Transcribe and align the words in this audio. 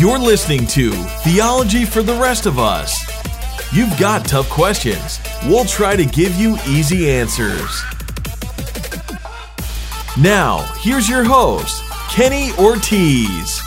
You're 0.00 0.18
listening 0.18 0.66
to 0.68 0.92
Theology 1.24 1.84
for 1.84 2.02
the 2.02 2.14
Rest 2.14 2.46
of 2.46 2.58
Us. 2.58 2.98
You've 3.70 3.94
got 3.98 4.24
tough 4.24 4.48
questions. 4.48 5.20
We'll 5.44 5.66
try 5.66 5.94
to 5.94 6.06
give 6.06 6.34
you 6.36 6.56
easy 6.66 7.10
answers. 7.10 7.82
Now, 10.18 10.62
here's 10.78 11.06
your 11.06 11.22
host, 11.22 11.82
Kenny 12.08 12.50
Ortiz. 12.52 13.60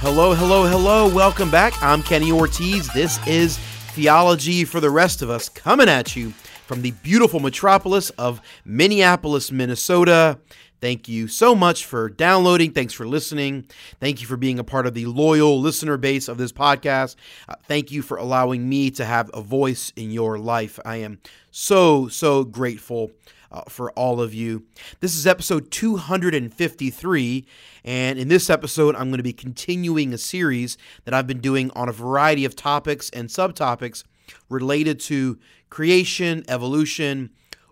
Hello, 0.00 0.34
hello, 0.34 0.64
hello. 0.64 1.14
Welcome 1.14 1.52
back. 1.52 1.80
I'm 1.80 2.02
Kenny 2.02 2.32
Ortiz. 2.32 2.92
This 2.94 3.24
is 3.28 3.58
Theology 3.92 4.64
for 4.64 4.80
the 4.80 4.90
Rest 4.90 5.22
of 5.22 5.30
Us 5.30 5.48
coming 5.48 5.88
at 5.88 6.16
you 6.16 6.32
from 6.66 6.82
the 6.82 6.90
beautiful 6.90 7.38
metropolis 7.38 8.10
of 8.10 8.40
Minneapolis, 8.64 9.52
Minnesota. 9.52 10.38
Thank 10.84 11.08
you 11.08 11.28
so 11.28 11.54
much 11.54 11.86
for 11.86 12.10
downloading. 12.10 12.72
Thanks 12.72 12.92
for 12.92 13.06
listening. 13.06 13.64
Thank 14.00 14.20
you 14.20 14.26
for 14.26 14.36
being 14.36 14.58
a 14.58 14.64
part 14.64 14.86
of 14.86 14.92
the 14.92 15.06
loyal 15.06 15.58
listener 15.58 15.96
base 15.96 16.28
of 16.28 16.36
this 16.36 16.52
podcast. 16.52 17.16
Uh, 17.48 17.54
thank 17.66 17.90
you 17.90 18.02
for 18.02 18.18
allowing 18.18 18.68
me 18.68 18.90
to 18.90 19.06
have 19.06 19.30
a 19.32 19.40
voice 19.40 19.94
in 19.96 20.10
your 20.10 20.38
life. 20.38 20.78
I 20.84 20.96
am 20.96 21.20
so, 21.50 22.08
so 22.08 22.44
grateful 22.44 23.12
uh, 23.50 23.62
for 23.66 23.92
all 23.92 24.20
of 24.20 24.34
you. 24.34 24.64
This 25.00 25.16
is 25.16 25.26
episode 25.26 25.70
253, 25.70 27.46
and 27.86 28.18
in 28.18 28.28
this 28.28 28.50
episode, 28.50 28.94
I'm 28.94 29.08
going 29.08 29.16
to 29.16 29.22
be 29.22 29.32
continuing 29.32 30.12
a 30.12 30.18
series 30.18 30.76
that 31.06 31.14
I've 31.14 31.26
been 31.26 31.40
doing 31.40 31.70
on 31.70 31.88
a 31.88 31.92
variety 31.92 32.44
of 32.44 32.54
topics 32.54 33.08
and 33.08 33.30
subtopics 33.30 34.04
related 34.50 35.00
to 35.00 35.38
creation, 35.70 36.44
evolution, 36.46 37.30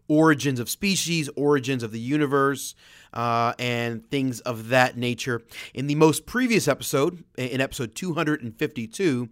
origins 0.09 0.61
of 0.61 0.69
species, 0.69 1.29
origins 1.37 1.83
of 1.83 1.93
the 1.93 2.01
universe, 2.01 2.75
uh, 3.13 3.53
and 3.59 4.09
things 4.11 4.41
of 4.41 4.69
that 4.69 4.97
nature. 4.97 5.43
In 5.75 5.87
the 5.87 5.95
most 5.95 6.27
previous 6.27 6.69
episode, 6.69 7.25
in 7.37 7.61
episode 7.61 7.95
252, 7.95 9.29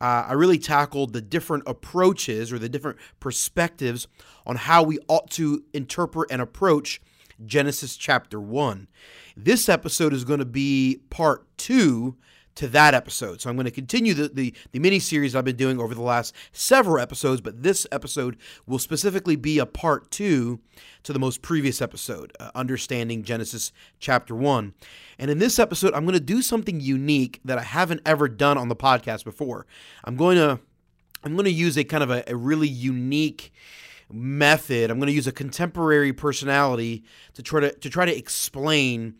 uh, 0.00 0.04
I 0.28 0.32
really 0.34 0.58
tackled 0.58 1.12
the 1.12 1.20
different 1.20 1.64
approaches 1.66 2.52
or 2.52 2.58
the 2.58 2.68
different 2.68 2.98
perspectives 3.20 4.06
on 4.46 4.56
how 4.56 4.82
we 4.82 4.98
ought 5.08 5.30
to 5.32 5.64
interpret 5.72 6.30
and 6.30 6.40
approach 6.40 7.00
Genesis 7.44 7.96
chapter 7.96 8.40
1. 8.40 8.88
This 9.36 9.68
episode 9.68 10.12
is 10.12 10.24
going 10.24 10.40
to 10.40 10.44
be 10.44 11.00
part 11.10 11.46
two 11.56 12.16
to 12.58 12.66
that 12.66 12.92
episode. 12.92 13.40
So 13.40 13.48
I'm 13.48 13.54
going 13.54 13.66
to 13.66 13.70
continue 13.70 14.14
the, 14.14 14.28
the, 14.28 14.52
the 14.72 14.80
mini 14.80 14.98
series 14.98 15.36
I've 15.36 15.44
been 15.44 15.54
doing 15.54 15.78
over 15.78 15.94
the 15.94 16.02
last 16.02 16.34
several 16.50 17.00
episodes, 17.00 17.40
but 17.40 17.62
this 17.62 17.86
episode 17.92 18.36
will 18.66 18.80
specifically 18.80 19.36
be 19.36 19.60
a 19.60 19.66
part 19.66 20.10
two 20.10 20.58
to 21.04 21.12
the 21.12 21.20
most 21.20 21.40
previous 21.40 21.80
episode, 21.80 22.32
uh, 22.40 22.50
Understanding 22.56 23.22
Genesis 23.22 23.70
chapter 24.00 24.34
1. 24.34 24.74
And 25.20 25.30
in 25.30 25.38
this 25.38 25.60
episode, 25.60 25.94
I'm 25.94 26.04
going 26.04 26.14
to 26.14 26.20
do 26.20 26.42
something 26.42 26.80
unique 26.80 27.40
that 27.44 27.58
I 27.58 27.62
haven't 27.62 28.02
ever 28.04 28.28
done 28.28 28.58
on 28.58 28.68
the 28.68 28.76
podcast 28.76 29.24
before. 29.24 29.64
I'm 30.02 30.16
going 30.16 30.36
to 30.36 30.58
I'm 31.22 31.34
going 31.34 31.44
to 31.44 31.52
use 31.52 31.76
a 31.76 31.84
kind 31.84 32.02
of 32.02 32.10
a, 32.10 32.24
a 32.26 32.34
really 32.34 32.68
unique 32.68 33.52
method. 34.10 34.90
I'm 34.90 34.98
going 34.98 35.08
to 35.08 35.12
use 35.12 35.26
a 35.28 35.32
contemporary 35.32 36.12
personality 36.12 37.04
to 37.34 37.42
try 37.42 37.60
to 37.60 37.72
to 37.72 37.88
try 37.88 38.04
to 38.04 38.16
explain 38.16 39.14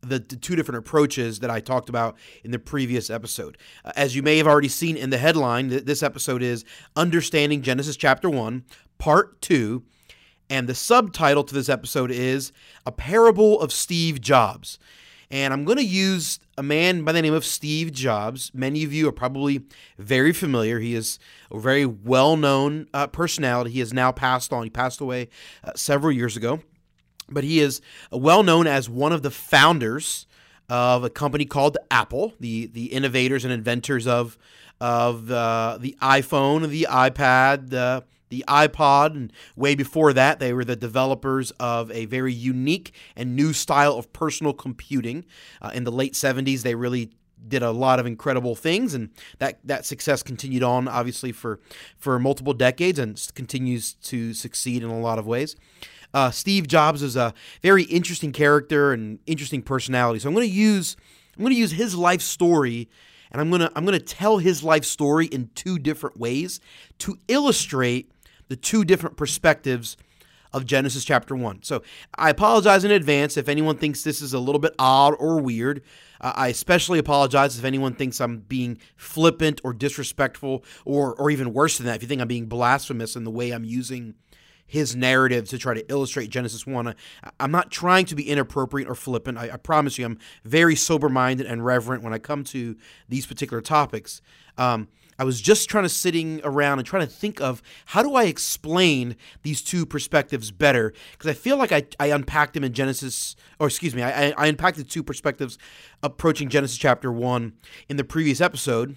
the, 0.00 0.18
the, 0.18 0.36
two 0.36 0.56
different 0.56 0.78
approaches 0.78 1.40
that 1.40 1.50
I 1.50 1.60
talked 1.60 1.88
about 1.88 2.16
in 2.44 2.50
the 2.50 2.58
previous 2.58 3.10
episode. 3.10 3.58
Uh, 3.84 3.92
as 3.96 4.14
you 4.14 4.22
may 4.22 4.38
have 4.38 4.46
already 4.46 4.68
seen 4.68 4.96
in 4.96 5.10
the 5.10 5.18
headline, 5.18 5.70
th- 5.70 5.84
this 5.84 6.02
episode 6.02 6.42
is 6.42 6.64
Understanding 6.96 7.62
Genesis 7.62 7.96
Chapter 7.96 8.30
1, 8.30 8.64
Part 8.98 9.40
2. 9.42 9.82
And 10.50 10.66
the 10.66 10.74
subtitle 10.74 11.44
to 11.44 11.54
this 11.54 11.68
episode 11.68 12.10
is 12.10 12.52
A 12.86 12.92
Parable 12.92 13.60
of 13.60 13.72
Steve 13.72 14.20
Jobs. 14.20 14.78
And 15.30 15.52
I'm 15.52 15.64
going 15.64 15.76
to 15.76 15.84
use 15.84 16.40
a 16.56 16.62
man 16.62 17.04
by 17.04 17.12
the 17.12 17.20
name 17.20 17.34
of 17.34 17.44
Steve 17.44 17.92
Jobs. 17.92 18.50
Many 18.54 18.82
of 18.82 18.94
you 18.94 19.08
are 19.08 19.12
probably 19.12 19.64
very 19.98 20.32
familiar. 20.32 20.78
He 20.78 20.94
is 20.94 21.18
a 21.50 21.58
very 21.58 21.84
well 21.84 22.36
known 22.36 22.88
uh, 22.94 23.08
personality. 23.08 23.72
He 23.72 23.80
has 23.80 23.92
now 23.92 24.10
passed 24.10 24.54
on, 24.54 24.64
he 24.64 24.70
passed 24.70 25.02
away 25.02 25.28
uh, 25.62 25.72
several 25.76 26.12
years 26.12 26.34
ago 26.36 26.60
but 27.30 27.44
he 27.44 27.60
is 27.60 27.80
well 28.10 28.42
known 28.42 28.66
as 28.66 28.88
one 28.88 29.12
of 29.12 29.22
the 29.22 29.30
founders 29.30 30.26
of 30.68 31.04
a 31.04 31.10
company 31.10 31.44
called 31.44 31.78
Apple, 31.90 32.34
the 32.40 32.66
the 32.66 32.86
innovators 32.86 33.44
and 33.44 33.52
inventors 33.52 34.06
of 34.06 34.38
of 34.80 35.30
uh, 35.30 35.78
the 35.80 35.96
iPhone, 36.00 36.68
the 36.68 36.86
iPad, 36.90 37.70
the 37.70 38.04
the 38.28 38.44
iPod, 38.46 39.16
and 39.16 39.32
way 39.56 39.74
before 39.74 40.12
that, 40.12 40.38
they 40.38 40.52
were 40.52 40.64
the 40.64 40.76
developers 40.76 41.50
of 41.52 41.90
a 41.90 42.04
very 42.06 42.32
unique 42.32 42.92
and 43.16 43.34
new 43.34 43.52
style 43.52 43.94
of 43.94 44.12
personal 44.12 44.52
computing. 44.52 45.24
Uh, 45.62 45.70
in 45.72 45.84
the 45.84 45.92
late 45.92 46.12
70s, 46.12 46.60
they 46.62 46.74
really 46.74 47.10
did 47.46 47.62
a 47.62 47.70
lot 47.70 47.98
of 47.98 48.06
incredible 48.06 48.54
things, 48.54 48.94
and 48.94 49.10
that 49.38 49.58
that 49.64 49.86
success 49.86 50.22
continued 50.22 50.62
on, 50.62 50.88
obviously, 50.88 51.32
for 51.32 51.60
for 51.96 52.18
multiple 52.18 52.52
decades, 52.52 52.98
and 52.98 53.20
continues 53.34 53.94
to 53.94 54.34
succeed 54.34 54.82
in 54.82 54.90
a 54.90 55.00
lot 55.00 55.18
of 55.18 55.26
ways. 55.26 55.56
Uh, 56.14 56.30
Steve 56.30 56.66
Jobs 56.66 57.02
is 57.02 57.16
a 57.16 57.34
very 57.62 57.84
interesting 57.84 58.32
character 58.32 58.92
and 58.92 59.18
interesting 59.26 59.62
personality. 59.62 60.20
So 60.20 60.28
I'm 60.28 60.34
going 60.34 60.48
to 60.48 60.54
use 60.54 60.96
I'm 61.36 61.42
going 61.44 61.54
to 61.54 61.58
use 61.58 61.72
his 61.72 61.94
life 61.94 62.22
story 62.22 62.88
and 63.30 63.40
I'm 63.40 63.50
going 63.50 63.60
to 63.60 63.70
I'm 63.76 63.84
going 63.84 63.98
to 63.98 64.04
tell 64.04 64.38
his 64.38 64.62
life 64.62 64.84
story 64.84 65.26
in 65.26 65.50
two 65.54 65.78
different 65.78 66.18
ways 66.18 66.60
to 66.98 67.18
illustrate 67.28 68.10
the 68.48 68.56
two 68.56 68.84
different 68.84 69.16
perspectives 69.16 69.96
of 70.52 70.64
Genesis 70.64 71.04
chapter 71.04 71.36
1. 71.36 71.62
So 71.62 71.82
I 72.16 72.30
apologize 72.30 72.82
in 72.82 72.90
advance 72.90 73.36
if 73.36 73.50
anyone 73.50 73.76
thinks 73.76 74.02
this 74.02 74.22
is 74.22 74.32
a 74.32 74.38
little 74.38 74.58
bit 74.58 74.74
odd 74.78 75.14
or 75.18 75.40
weird. 75.40 75.82
Uh, 76.20 76.32
I 76.34 76.48
especially 76.48 76.98
apologize 76.98 77.58
if 77.58 77.64
anyone 77.64 77.94
thinks 77.94 78.18
I'm 78.18 78.38
being 78.38 78.78
flippant 78.96 79.60
or 79.62 79.72
disrespectful 79.72 80.64
or 80.84 81.14
or 81.14 81.30
even 81.30 81.52
worse 81.52 81.78
than 81.78 81.86
that 81.86 81.96
if 81.96 82.02
you 82.02 82.08
think 82.08 82.20
I'm 82.20 82.28
being 82.28 82.46
blasphemous 82.46 83.14
in 83.14 83.24
the 83.24 83.30
way 83.30 83.50
I'm 83.50 83.64
using 83.64 84.14
his 84.68 84.94
narrative 84.94 85.48
to 85.48 85.58
try 85.58 85.74
to 85.74 85.90
illustrate 85.90 86.28
Genesis 86.30 86.66
1. 86.66 86.88
I, 86.88 86.94
am 87.40 87.50
not 87.50 87.72
trying 87.72 88.04
to 88.06 88.14
be 88.14 88.28
inappropriate 88.28 88.88
or 88.88 88.94
flippant. 88.94 89.38
I, 89.38 89.50
I 89.54 89.56
promise 89.56 89.98
you, 89.98 90.04
I'm 90.04 90.18
very 90.44 90.76
sober 90.76 91.08
minded 91.08 91.46
and 91.46 91.64
reverent 91.64 92.04
when 92.04 92.12
I 92.12 92.18
come 92.18 92.44
to 92.44 92.76
these 93.08 93.26
particular 93.26 93.62
topics. 93.62 94.20
Um, 94.58 94.88
I 95.18 95.24
was 95.24 95.40
just 95.40 95.68
trying 95.68 95.84
to 95.84 95.88
sitting 95.88 96.40
around 96.44 96.78
and 96.78 96.86
trying 96.86 97.04
to 97.04 97.12
think 97.12 97.40
of 97.40 97.60
how 97.86 98.02
do 98.02 98.14
I 98.14 98.24
explain 98.24 99.16
these 99.42 99.62
two 99.62 99.84
perspectives 99.84 100.52
better 100.52 100.92
because 101.12 101.28
I 101.28 101.34
feel 101.34 101.56
like 101.56 101.72
I, 101.72 101.86
I 101.98 102.06
unpacked 102.08 102.54
them 102.54 102.62
in 102.62 102.72
Genesis 102.72 103.34
or 103.58 103.66
excuse 103.66 103.96
me 103.96 104.02
I, 104.02 104.30
I 104.30 104.46
unpacked 104.46 104.76
the 104.76 104.84
two 104.84 105.02
perspectives 105.02 105.58
approaching 106.04 106.48
Genesis 106.48 106.78
chapter 106.78 107.10
one 107.10 107.54
in 107.88 107.96
the 107.96 108.04
previous 108.04 108.40
episode, 108.40 108.96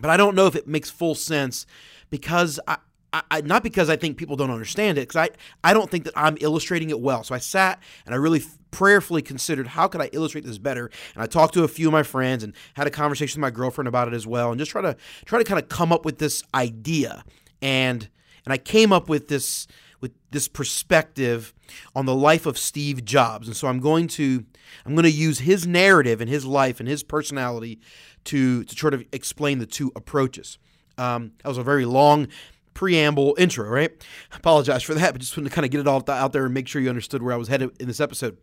but 0.00 0.10
I 0.10 0.16
don't 0.16 0.34
know 0.34 0.48
if 0.48 0.56
it 0.56 0.66
makes 0.66 0.90
full 0.90 1.14
sense 1.14 1.64
because 2.10 2.58
I, 2.66 2.78
I, 3.12 3.40
not 3.40 3.62
because 3.62 3.88
I 3.88 3.96
think 3.96 4.18
people 4.18 4.36
don't 4.36 4.50
understand 4.50 4.98
it, 4.98 5.08
because 5.08 5.16
I, 5.16 5.68
I 5.68 5.72
don't 5.72 5.90
think 5.90 6.04
that 6.04 6.12
I'm 6.16 6.36
illustrating 6.40 6.90
it 6.90 7.00
well. 7.00 7.24
So 7.24 7.34
I 7.34 7.38
sat 7.38 7.82
and 8.04 8.14
I 8.14 8.18
really 8.18 8.42
prayerfully 8.70 9.22
considered 9.22 9.68
how 9.68 9.88
could 9.88 10.02
I 10.02 10.10
illustrate 10.12 10.44
this 10.44 10.58
better. 10.58 10.90
And 11.14 11.22
I 11.22 11.26
talked 11.26 11.54
to 11.54 11.64
a 11.64 11.68
few 11.68 11.88
of 11.88 11.92
my 11.92 12.02
friends 12.02 12.44
and 12.44 12.52
had 12.74 12.86
a 12.86 12.90
conversation 12.90 13.40
with 13.40 13.46
my 13.46 13.56
girlfriend 13.56 13.88
about 13.88 14.08
it 14.08 14.14
as 14.14 14.26
well, 14.26 14.50
and 14.50 14.58
just 14.58 14.70
try 14.70 14.82
to 14.82 14.96
try 15.24 15.38
to 15.38 15.44
kind 15.44 15.60
of 15.62 15.68
come 15.68 15.92
up 15.92 16.04
with 16.04 16.18
this 16.18 16.42
idea. 16.54 17.24
And 17.62 18.08
and 18.44 18.52
I 18.52 18.58
came 18.58 18.92
up 18.92 19.08
with 19.08 19.28
this 19.28 19.66
with 20.00 20.12
this 20.30 20.46
perspective 20.46 21.54
on 21.94 22.04
the 22.04 22.14
life 22.14 22.44
of 22.44 22.58
Steve 22.58 23.04
Jobs. 23.04 23.46
And 23.46 23.56
so 23.56 23.68
I'm 23.68 23.80
going 23.80 24.08
to 24.08 24.44
I'm 24.84 24.94
going 24.94 25.04
to 25.04 25.10
use 25.10 25.38
his 25.38 25.66
narrative 25.66 26.20
and 26.20 26.28
his 26.28 26.44
life 26.44 26.80
and 26.80 26.88
his 26.88 27.02
personality 27.02 27.80
to 28.24 28.64
to 28.64 28.74
try 28.74 28.90
to 28.90 29.06
explain 29.12 29.58
the 29.58 29.66
two 29.66 29.90
approaches. 29.96 30.58
Um, 30.98 31.32
that 31.42 31.48
was 31.48 31.58
a 31.58 31.62
very 31.62 31.84
long 31.84 32.28
preamble 32.76 33.34
intro, 33.38 33.66
right? 33.66 33.90
I 34.30 34.36
apologize 34.36 34.82
for 34.82 34.94
that, 34.94 35.12
but 35.12 35.20
just 35.20 35.34
wanted 35.34 35.48
to 35.48 35.54
kind 35.54 35.64
of 35.64 35.70
get 35.70 35.80
it 35.80 35.88
all 35.88 36.04
out 36.08 36.32
there 36.34 36.44
and 36.44 36.52
make 36.52 36.68
sure 36.68 36.82
you 36.82 36.90
understood 36.90 37.22
where 37.22 37.32
I 37.32 37.38
was 37.38 37.48
headed 37.48 37.70
in 37.80 37.88
this 37.88 38.00
episode. 38.00 38.36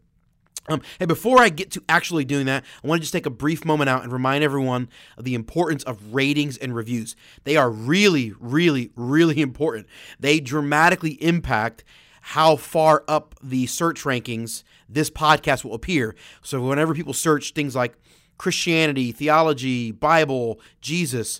Um, 0.67 0.81
hey, 0.97 1.05
before 1.05 1.39
I 1.39 1.49
get 1.49 1.69
to 1.71 1.83
actually 1.87 2.25
doing 2.25 2.47
that, 2.47 2.63
I 2.83 2.87
want 2.87 2.99
to 2.99 3.03
just 3.03 3.13
take 3.13 3.27
a 3.27 3.29
brief 3.29 3.63
moment 3.63 3.89
out 3.89 4.03
and 4.03 4.11
remind 4.11 4.43
everyone 4.43 4.89
of 5.17 5.23
the 5.23 5.35
importance 5.35 5.83
of 5.83 6.15
ratings 6.15 6.57
and 6.57 6.73
reviews. 6.73 7.15
They 7.43 7.57
are 7.57 7.69
really, 7.69 8.33
really, 8.39 8.89
really 8.95 9.39
important. 9.39 9.85
They 10.19 10.39
dramatically 10.39 11.21
impact 11.21 11.83
how 12.21 12.55
far 12.55 13.03
up 13.07 13.35
the 13.43 13.67
search 13.67 14.01
rankings 14.03 14.63
this 14.89 15.11
podcast 15.11 15.63
will 15.63 15.75
appear. 15.75 16.15
So, 16.41 16.59
whenever 16.61 16.95
people 16.95 17.13
search 17.13 17.51
things 17.51 17.75
like 17.75 17.93
Christianity, 18.39 19.11
theology, 19.11 19.91
Bible, 19.91 20.59
Jesus, 20.81 21.39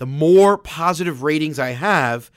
the 0.00 0.06
more 0.06 0.56
positive 0.56 1.22
ratings 1.22 1.58
I 1.58 1.72
have, 1.72 2.30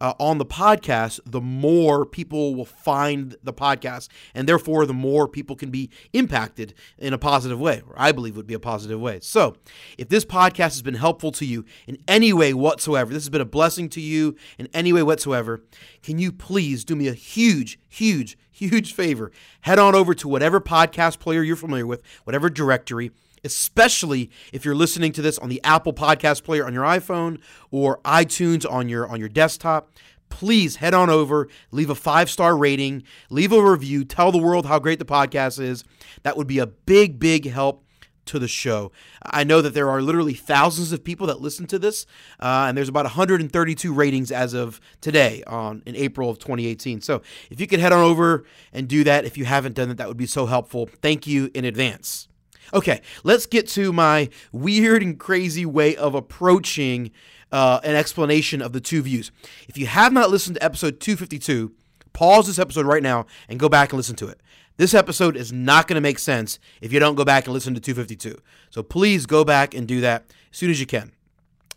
uh, 0.00 0.14
on 0.18 0.38
the 0.38 0.46
podcast, 0.46 1.20
the 1.26 1.40
more 1.40 2.06
people 2.06 2.54
will 2.54 2.64
find 2.64 3.36
the 3.42 3.52
podcast, 3.52 4.08
and 4.34 4.48
therefore 4.48 4.86
the 4.86 4.94
more 4.94 5.28
people 5.28 5.54
can 5.54 5.70
be 5.70 5.90
impacted 6.14 6.72
in 6.96 7.12
a 7.12 7.18
positive 7.18 7.60
way, 7.60 7.82
or 7.86 7.94
I 7.98 8.12
believe 8.12 8.36
would 8.36 8.46
be 8.46 8.54
a 8.54 8.58
positive 8.58 8.98
way. 8.98 9.20
So, 9.20 9.56
if 9.98 10.08
this 10.08 10.24
podcast 10.24 10.72
has 10.72 10.82
been 10.82 10.94
helpful 10.94 11.32
to 11.32 11.44
you 11.44 11.66
in 11.86 11.98
any 12.08 12.32
way 12.32 12.54
whatsoever, 12.54 13.12
this 13.12 13.24
has 13.24 13.28
been 13.28 13.42
a 13.42 13.44
blessing 13.44 13.90
to 13.90 14.00
you 14.00 14.36
in 14.58 14.68
any 14.72 14.90
way 14.90 15.02
whatsoever, 15.02 15.62
can 16.02 16.18
you 16.18 16.32
please 16.32 16.82
do 16.82 16.96
me 16.96 17.06
a 17.06 17.12
huge, 17.12 17.78
huge, 17.86 18.38
huge 18.50 18.94
favor? 18.94 19.30
Head 19.60 19.78
on 19.78 19.94
over 19.94 20.14
to 20.14 20.28
whatever 20.28 20.60
podcast 20.60 21.18
player 21.18 21.42
you're 21.42 21.56
familiar 21.56 21.86
with, 21.86 22.02
whatever 22.24 22.48
directory 22.48 23.10
especially 23.44 24.30
if 24.52 24.64
you're 24.64 24.74
listening 24.74 25.12
to 25.12 25.22
this 25.22 25.38
on 25.38 25.48
the 25.48 25.60
Apple 25.64 25.92
Podcast 25.92 26.44
player 26.44 26.66
on 26.66 26.74
your 26.74 26.84
iPhone 26.84 27.40
or 27.70 27.98
iTunes 28.04 28.70
on 28.70 28.88
your 28.88 29.08
on 29.08 29.18
your 29.18 29.28
desktop. 29.28 29.90
Please 30.28 30.76
head 30.76 30.94
on 30.94 31.10
over, 31.10 31.48
leave 31.72 31.90
a 31.90 31.94
five 31.94 32.30
star 32.30 32.56
rating, 32.56 33.02
leave 33.30 33.52
a 33.52 33.62
review, 33.62 34.04
tell 34.04 34.30
the 34.30 34.38
world 34.38 34.66
how 34.66 34.78
great 34.78 34.98
the 34.98 35.04
podcast 35.04 35.60
is. 35.60 35.84
That 36.22 36.36
would 36.36 36.46
be 36.46 36.60
a 36.60 36.66
big, 36.66 37.18
big 37.18 37.50
help 37.50 37.84
to 38.26 38.38
the 38.38 38.48
show. 38.48 38.92
I 39.22 39.44
know 39.44 39.60
that 39.60 39.74
there 39.74 39.90
are 39.90 40.00
literally 40.00 40.34
thousands 40.34 40.92
of 40.92 41.02
people 41.02 41.26
that 41.26 41.40
listen 41.40 41.66
to 41.66 41.78
this, 41.78 42.06
uh, 42.38 42.66
and 42.68 42.76
there's 42.76 42.88
about 42.88 43.04
132 43.04 43.92
ratings 43.92 44.30
as 44.30 44.54
of 44.54 44.80
today 45.00 45.42
on 45.46 45.82
in 45.84 45.96
April 45.96 46.30
of 46.30 46.38
2018. 46.38 47.00
So 47.00 47.22
if 47.50 47.60
you 47.60 47.66
could 47.66 47.80
head 47.80 47.92
on 47.92 48.04
over 48.04 48.44
and 48.72 48.88
do 48.88 49.04
that, 49.04 49.24
if 49.24 49.36
you 49.36 49.44
haven't 49.44 49.74
done 49.74 49.88
that, 49.88 49.98
that 49.98 50.08
would 50.08 50.16
be 50.16 50.26
so 50.26 50.46
helpful. 50.46 50.88
Thank 51.02 51.26
you 51.26 51.50
in 51.54 51.64
advance. 51.64 52.29
Okay, 52.72 53.00
let's 53.24 53.46
get 53.46 53.68
to 53.68 53.92
my 53.92 54.28
weird 54.52 55.02
and 55.02 55.18
crazy 55.18 55.66
way 55.66 55.96
of 55.96 56.14
approaching 56.14 57.10
uh, 57.52 57.80
an 57.82 57.96
explanation 57.96 58.62
of 58.62 58.72
the 58.72 58.80
two 58.80 59.02
views. 59.02 59.30
If 59.68 59.76
you 59.76 59.86
have 59.86 60.12
not 60.12 60.30
listened 60.30 60.56
to 60.56 60.64
episode 60.64 61.00
252, 61.00 61.72
pause 62.12 62.46
this 62.46 62.58
episode 62.58 62.86
right 62.86 63.02
now 63.02 63.26
and 63.48 63.58
go 63.58 63.68
back 63.68 63.90
and 63.90 63.96
listen 63.96 64.16
to 64.16 64.28
it. 64.28 64.40
This 64.76 64.94
episode 64.94 65.36
is 65.36 65.52
not 65.52 65.88
going 65.88 65.96
to 65.96 66.00
make 66.00 66.18
sense 66.18 66.58
if 66.80 66.92
you 66.92 67.00
don't 67.00 67.14
go 67.14 67.24
back 67.24 67.44
and 67.44 67.52
listen 67.52 67.74
to 67.74 67.80
252. 67.80 68.40
So 68.70 68.82
please 68.82 69.26
go 69.26 69.44
back 69.44 69.74
and 69.74 69.86
do 69.86 70.00
that 70.00 70.24
as 70.50 70.56
soon 70.56 70.70
as 70.70 70.80
you 70.80 70.86
can. 70.86 71.12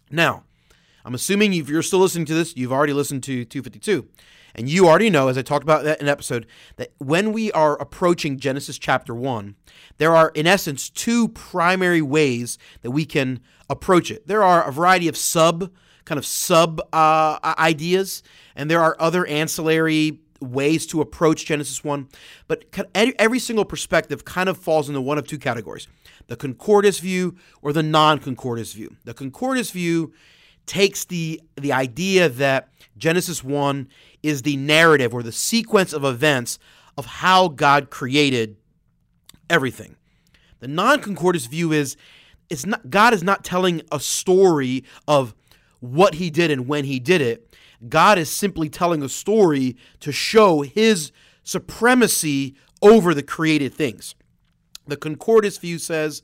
Now, 0.10 0.44
I'm 1.04 1.16
assuming 1.16 1.54
if 1.54 1.68
you're 1.68 1.82
still 1.82 2.00
listening 2.00 2.26
to 2.28 2.34
this, 2.34 2.56
you've 2.56 2.72
already 2.72 2.94
listened 2.94 3.24
to 3.24 3.44
252. 3.44 4.08
And 4.56 4.70
you 4.70 4.88
already 4.88 5.10
know, 5.10 5.28
as 5.30 5.38
I 5.38 5.42
talked 5.42 5.64
about 5.64 5.86
in 6.00 6.08
episode, 6.08 6.46
that 6.76 6.92
when 7.00 7.34
we 7.34 7.52
are 7.54 7.80
approaching 7.82 8.38
Genesis 8.38 8.78
chapter 8.78 9.16
1, 9.16 9.56
there 9.98 10.16
are, 10.16 10.32
in 10.36 10.46
essence, 10.46 10.90
two 10.90 11.30
primary 11.30 12.02
ways 12.02 12.58
that 12.82 12.92
we 12.92 13.06
can 13.06 13.40
approach 13.70 14.12
it. 14.12 14.28
There 14.28 14.44
are 14.44 14.68
a 14.68 14.72
variety 14.72 15.08
of 15.08 15.18
sub, 15.18 15.72
kind 16.06 16.20
of 16.20 16.26
sub 16.26 16.82
uh, 16.94 17.40
ideas, 17.58 18.22
and 18.56 18.70
there 18.70 18.82
are 18.82 18.96
other 19.00 19.26
ancillary 19.26 20.20
ways 20.40 20.86
to 20.88 21.02
approach 21.02 21.46
Genesis 21.46 21.84
1. 21.84 22.08
But 22.48 22.66
every 22.94 23.40
single 23.40 23.66
perspective 23.66 24.26
kind 24.26 24.50
of 24.50 24.58
falls 24.58 24.90
into 24.90 25.02
one 25.02 25.18
of 25.18 25.28
two 25.28 25.40
categories 25.40 25.88
the 26.28 26.38
concordist 26.38 27.02
view 27.02 27.36
or 27.62 27.74
the 27.74 27.84
non 27.84 28.20
concordist 28.20 28.76
view. 28.76 28.96
The 29.04 29.14
concordist 29.14 29.72
view 29.72 30.14
takes 30.66 31.06
the 31.06 31.42
the 31.56 31.74
idea 31.74 32.30
that 32.30 32.70
Genesis 32.98 33.44
1 33.44 33.88
is 34.24 34.42
the 34.42 34.58
narrative 34.58 35.14
or 35.14 35.22
the 35.22 35.32
sequence 35.32 35.94
of 35.94 36.04
events 36.04 36.58
of 36.98 37.06
how 37.06 37.50
God 37.50 37.90
created 37.90 38.58
everything. 39.50 39.98
The 40.60 40.68
non-concordist 40.68 41.50
view 41.50 41.72
is 41.72 41.98
it's 42.50 42.66
not 42.66 42.90
God 42.90 43.14
is 43.14 43.24
not 43.24 43.44
telling 43.44 43.82
a 43.92 44.00
story 44.00 44.84
of 45.08 45.36
what 45.80 46.16
he 46.16 46.30
did 46.30 46.50
and 46.50 46.68
when 46.68 46.86
he 46.86 47.00
did 47.00 47.22
it. 47.22 47.56
God 47.90 48.18
is 48.18 48.30
simply 48.32 48.70
telling 48.70 49.04
a 49.04 49.10
story 49.10 49.76
to 50.00 50.12
show 50.12 50.62
his 50.62 51.12
supremacy 51.44 52.56
over 52.82 53.14
the 53.14 53.24
created 53.24 53.74
things. 53.74 54.16
The 54.88 54.98
concordist 54.98 55.60
view 55.60 55.80
says 55.80 56.22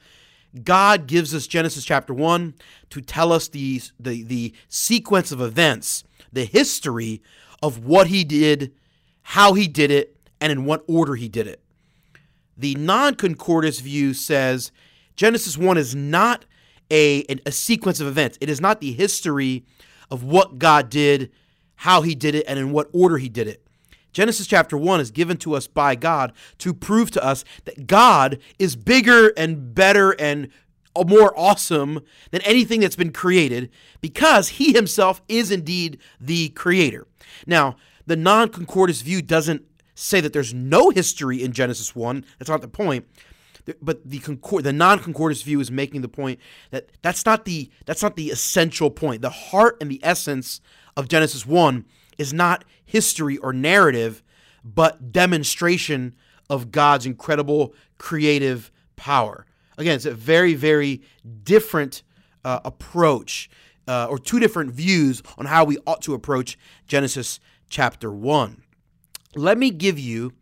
God 0.64 1.08
gives 1.08 1.34
us 1.36 1.48
Genesis 1.48 1.86
chapter 1.86 2.14
1 2.14 2.56
to 2.90 3.02
tell 3.02 3.32
us 3.32 3.48
the, 3.48 3.82
the, 4.00 4.24
the 4.24 4.54
sequence 4.68 5.32
of 5.32 5.42
events, 5.42 6.04
the 6.32 6.46
history 6.46 7.22
of 7.62 7.86
what 7.86 8.08
he 8.08 8.24
did, 8.24 8.72
how 9.22 9.54
he 9.54 9.68
did 9.68 9.92
it, 9.92 10.16
and 10.42 10.52
in 10.52 10.66
what 10.66 10.84
order 10.88 11.16
he 11.16 11.28
did 11.28 11.48
it. 11.48 11.62
The 12.58 12.76
non 12.76 13.16
concordist 13.16 13.82
view 13.82 14.14
says 14.14 14.72
Genesis 15.16 15.58
1 15.58 15.78
is 15.78 15.96
not 15.96 16.46
a, 16.92 17.24
a 17.46 17.52
sequence 17.52 18.00
of 18.00 18.08
events, 18.08 18.38
it 18.42 18.50
is 18.50 18.62
not 18.62 18.82
the 18.82 18.94
history 18.94 19.64
of 20.10 20.24
what 20.24 20.58
God 20.58 20.90
did, 20.90 21.32
how 21.76 22.02
he 22.02 22.16
did 22.16 22.36
it, 22.36 22.46
and 22.48 22.58
in 22.58 22.72
what 22.72 22.90
order 22.94 23.18
he 23.18 23.30
did 23.30 23.48
it. 23.48 23.64
Genesis 24.12 24.48
chapter 24.48 24.76
1 24.76 25.00
is 25.00 25.12
given 25.12 25.38
to 25.38 25.54
us 25.54 25.68
by 25.68 25.96
God 25.96 26.34
to 26.58 26.74
prove 26.74 27.12
to 27.12 27.24
us 27.24 27.46
that 27.66 27.86
God 27.86 28.40
is 28.58 28.76
bigger 28.76 29.32
and 29.38 29.74
better 29.76 30.12
and 30.20 30.50
more 31.08 31.38
awesome 31.38 32.02
than 32.32 32.42
anything 32.42 32.82
that's 32.82 32.96
been 32.96 33.14
created 33.14 33.70
because 34.02 34.50
he 34.50 34.74
himself 34.74 35.22
is 35.30 35.52
indeed 35.52 36.00
the 36.20 36.50
creator. 36.50 37.08
Now, 37.46 37.76
the 38.06 38.16
non 38.16 38.50
concordist 38.50 39.04
view 39.04 39.22
doesn't 39.22 39.66
say 40.00 40.22
that 40.22 40.34
there's 40.34 40.54
no 40.54 40.90
history 40.90 41.44
in 41.44 41.52
Genesis 41.52 41.96
1. 41.96 42.26
That's 42.38 42.50
not 42.50 42.62
the 42.62 42.68
point. 42.68 43.06
But 43.82 44.10
the 44.10 44.20
concord, 44.20 44.64
the 44.64 44.74
non-concordist 44.74 45.44
view 45.44 45.60
is 45.60 45.70
making 45.70 46.02
the 46.02 46.08
point 46.08 46.40
that 46.72 46.90
that's 47.04 47.24
not 47.26 47.46
the 47.46 47.70
that's 47.86 48.02
not 48.02 48.16
the 48.16 48.32
essential 48.32 48.90
point. 48.90 49.22
The 49.22 49.30
heart 49.30 49.78
and 49.80 49.92
the 49.92 50.00
essence 50.04 50.60
of 50.98 51.08
Genesis 51.08 51.46
1 51.46 51.86
is 52.18 52.34
not 52.34 52.66
history 52.84 53.38
or 53.38 53.54
narrative, 53.54 54.24
but 54.64 55.12
demonstration 55.12 56.16
of 56.50 56.72
God's 56.72 57.06
incredible 57.06 57.76
creative 58.00 58.72
power. 58.96 59.46
Again, 59.78 59.96
it's 59.96 60.06
a 60.06 60.14
very, 60.14 60.56
very 60.56 61.02
different 61.44 62.02
uh, 62.44 62.60
approach 62.66 63.50
uh, 63.88 64.08
or 64.10 64.20
two 64.20 64.40
different 64.40 64.72
views 64.72 65.22
on 65.38 65.46
how 65.46 65.64
we 65.64 65.78
ought 65.86 66.02
to 66.04 66.14
approach 66.14 66.58
Genesis 66.88 67.40
chapter 67.70 68.12
1. 68.12 68.64
Let 69.36 69.58
me 69.58 69.72
give 69.72 70.00
you 70.00 70.34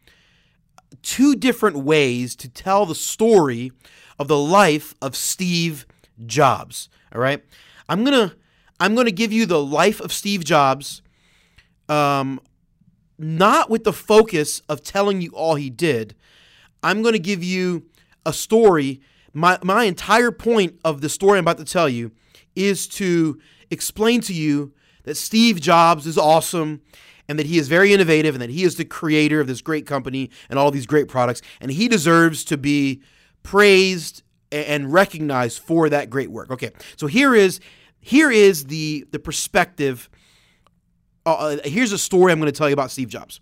two 1.02 1.36
different 1.36 1.78
ways 1.78 2.36
to 2.38 2.50
tell 2.50 2.86
the 2.86 2.96
story 2.96 3.72
of 4.20 4.28
the 4.28 4.38
life 4.38 4.94
of 5.02 5.16
Steve 5.16 5.86
Jobs. 6.26 6.90
All 7.14 7.22
right. 7.22 7.44
I'm 7.90 8.04
going 8.04 8.30
to 8.30 8.36
I'm 8.80 8.94
going 8.94 9.06
to 9.06 9.12
give 9.12 9.34
you 9.34 9.46
the 9.46 9.64
life 9.64 10.00
of 10.00 10.14
Steve 10.14 10.44
Jobs 10.44 11.02
um, 11.90 12.40
not 13.18 13.70
with 13.70 13.84
the 13.84 13.94
focus 13.94 14.62
of 14.70 14.84
telling 14.84 15.22
you 15.22 15.32
all 15.32 15.56
he 15.56 15.70
did. 15.70 16.16
I'm 16.84 17.02
going 17.02 17.14
to 17.14 17.20
give 17.20 17.44
you 17.44 17.86
a 18.26 18.34
story. 18.34 19.02
My, 19.34 19.58
my 19.64 19.86
entire 19.86 20.32
point 20.32 20.80
of 20.84 21.02
the 21.02 21.10
story 21.10 21.40
I'm 21.40 21.44
about 21.44 21.58
to 21.58 21.66
tell 21.66 21.90
you 21.90 22.12
is 22.58 22.88
to 22.88 23.40
explain 23.70 24.22
to 24.22 24.34
you 24.34 24.74
that 25.04 25.16
Steve 25.16 25.62
Jobs 25.62 26.06
is 26.06 26.18
awesome 26.18 26.82
and 27.30 27.38
that 27.38 27.46
he 27.46 27.58
is 27.58 27.68
very 27.68 27.94
innovative 27.94 28.36
and 28.36 28.42
that 28.42 28.50
he 28.50 28.64
is 28.64 28.76
the 28.76 28.86
creator 28.86 29.40
of 29.40 29.48
this 29.48 29.62
great 29.62 29.86
company 29.86 30.30
and 30.50 30.58
all 30.58 30.72
these 30.72 30.86
great 30.86 31.08
products 31.08 31.42
and 31.62 31.72
he 31.72 31.88
deserves 31.88 32.44
to 32.46 32.58
be 32.58 33.02
praised 33.44 34.24
and 34.52 34.94
recognized 34.94 35.60
for 35.60 35.90
that 35.90 36.10
great 36.10 36.32
work. 36.32 36.52
Okay. 36.52 36.72
So 36.96 37.08
here 37.08 37.36
is 37.36 37.60
here 38.00 38.32
is 38.32 38.66
the 38.66 39.06
the 39.12 39.20
perspective 39.20 40.10
uh, 41.26 41.34
uh, 41.34 41.58
here's 41.66 41.92
a 41.92 41.98
story 41.98 42.32
I'm 42.32 42.40
going 42.40 42.52
to 42.52 42.58
tell 42.58 42.70
you 42.70 42.74
about 42.74 42.90
Steve 42.90 43.10
Jobs. 43.10 43.42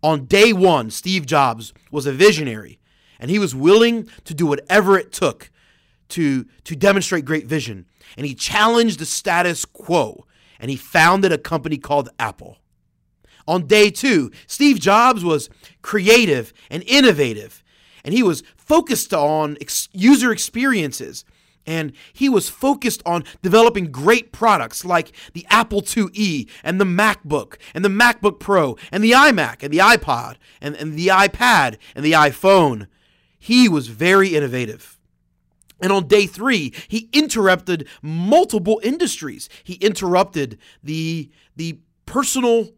On 0.00 0.26
day 0.26 0.52
one, 0.52 0.90
Steve 0.90 1.26
Jobs 1.26 1.74
was 1.90 2.06
a 2.06 2.12
visionary, 2.12 2.78
and 3.18 3.30
he 3.30 3.38
was 3.38 3.52
willing 3.52 4.08
to 4.24 4.32
do 4.32 4.46
whatever 4.46 4.96
it 4.96 5.10
took 5.12 5.50
to, 6.10 6.44
to 6.64 6.76
demonstrate 6.76 7.24
great 7.24 7.46
vision. 7.46 7.86
And 8.16 8.26
he 8.26 8.34
challenged 8.34 8.98
the 8.98 9.06
status 9.06 9.64
quo, 9.64 10.26
and 10.58 10.70
he 10.70 10.76
founded 10.76 11.32
a 11.32 11.38
company 11.38 11.78
called 11.78 12.08
Apple. 12.18 12.58
On 13.46 13.66
day 13.66 13.90
two, 13.90 14.30
Steve 14.46 14.78
Jobs 14.78 15.24
was 15.24 15.48
creative 15.82 16.52
and 16.70 16.82
innovative, 16.84 17.64
and 18.04 18.14
he 18.14 18.22
was 18.22 18.42
focused 18.56 19.12
on 19.12 19.56
ex- 19.60 19.88
user 19.92 20.30
experiences 20.30 21.24
and 21.66 21.92
he 22.12 22.28
was 22.28 22.48
focused 22.48 23.02
on 23.04 23.24
developing 23.42 23.92
great 23.92 24.32
products 24.32 24.84
like 24.84 25.12
the 25.34 25.46
Apple 25.50 25.82
IIe 25.82 26.48
and 26.64 26.80
the 26.80 26.84
MacBook 26.84 27.56
and 27.74 27.84
the 27.84 27.88
MacBook 27.88 28.40
Pro 28.40 28.76
and 28.90 29.04
the 29.04 29.12
iMac 29.12 29.62
and 29.62 29.72
the 29.72 29.78
iPod 29.78 30.36
and, 30.60 30.74
and 30.74 30.94
the 30.94 31.08
iPad 31.08 31.76
and 31.94 32.04
the 32.04 32.12
iPhone. 32.12 32.86
He 33.38 33.68
was 33.68 33.88
very 33.88 34.34
innovative. 34.34 34.98
And 35.80 35.92
on 35.92 36.06
day 36.06 36.26
three, 36.26 36.74
he 36.88 37.08
interrupted 37.12 37.88
multiple 38.02 38.80
industries. 38.82 39.48
He 39.64 39.74
interrupted 39.74 40.58
the, 40.82 41.30
the 41.56 41.78
personal 42.06 42.70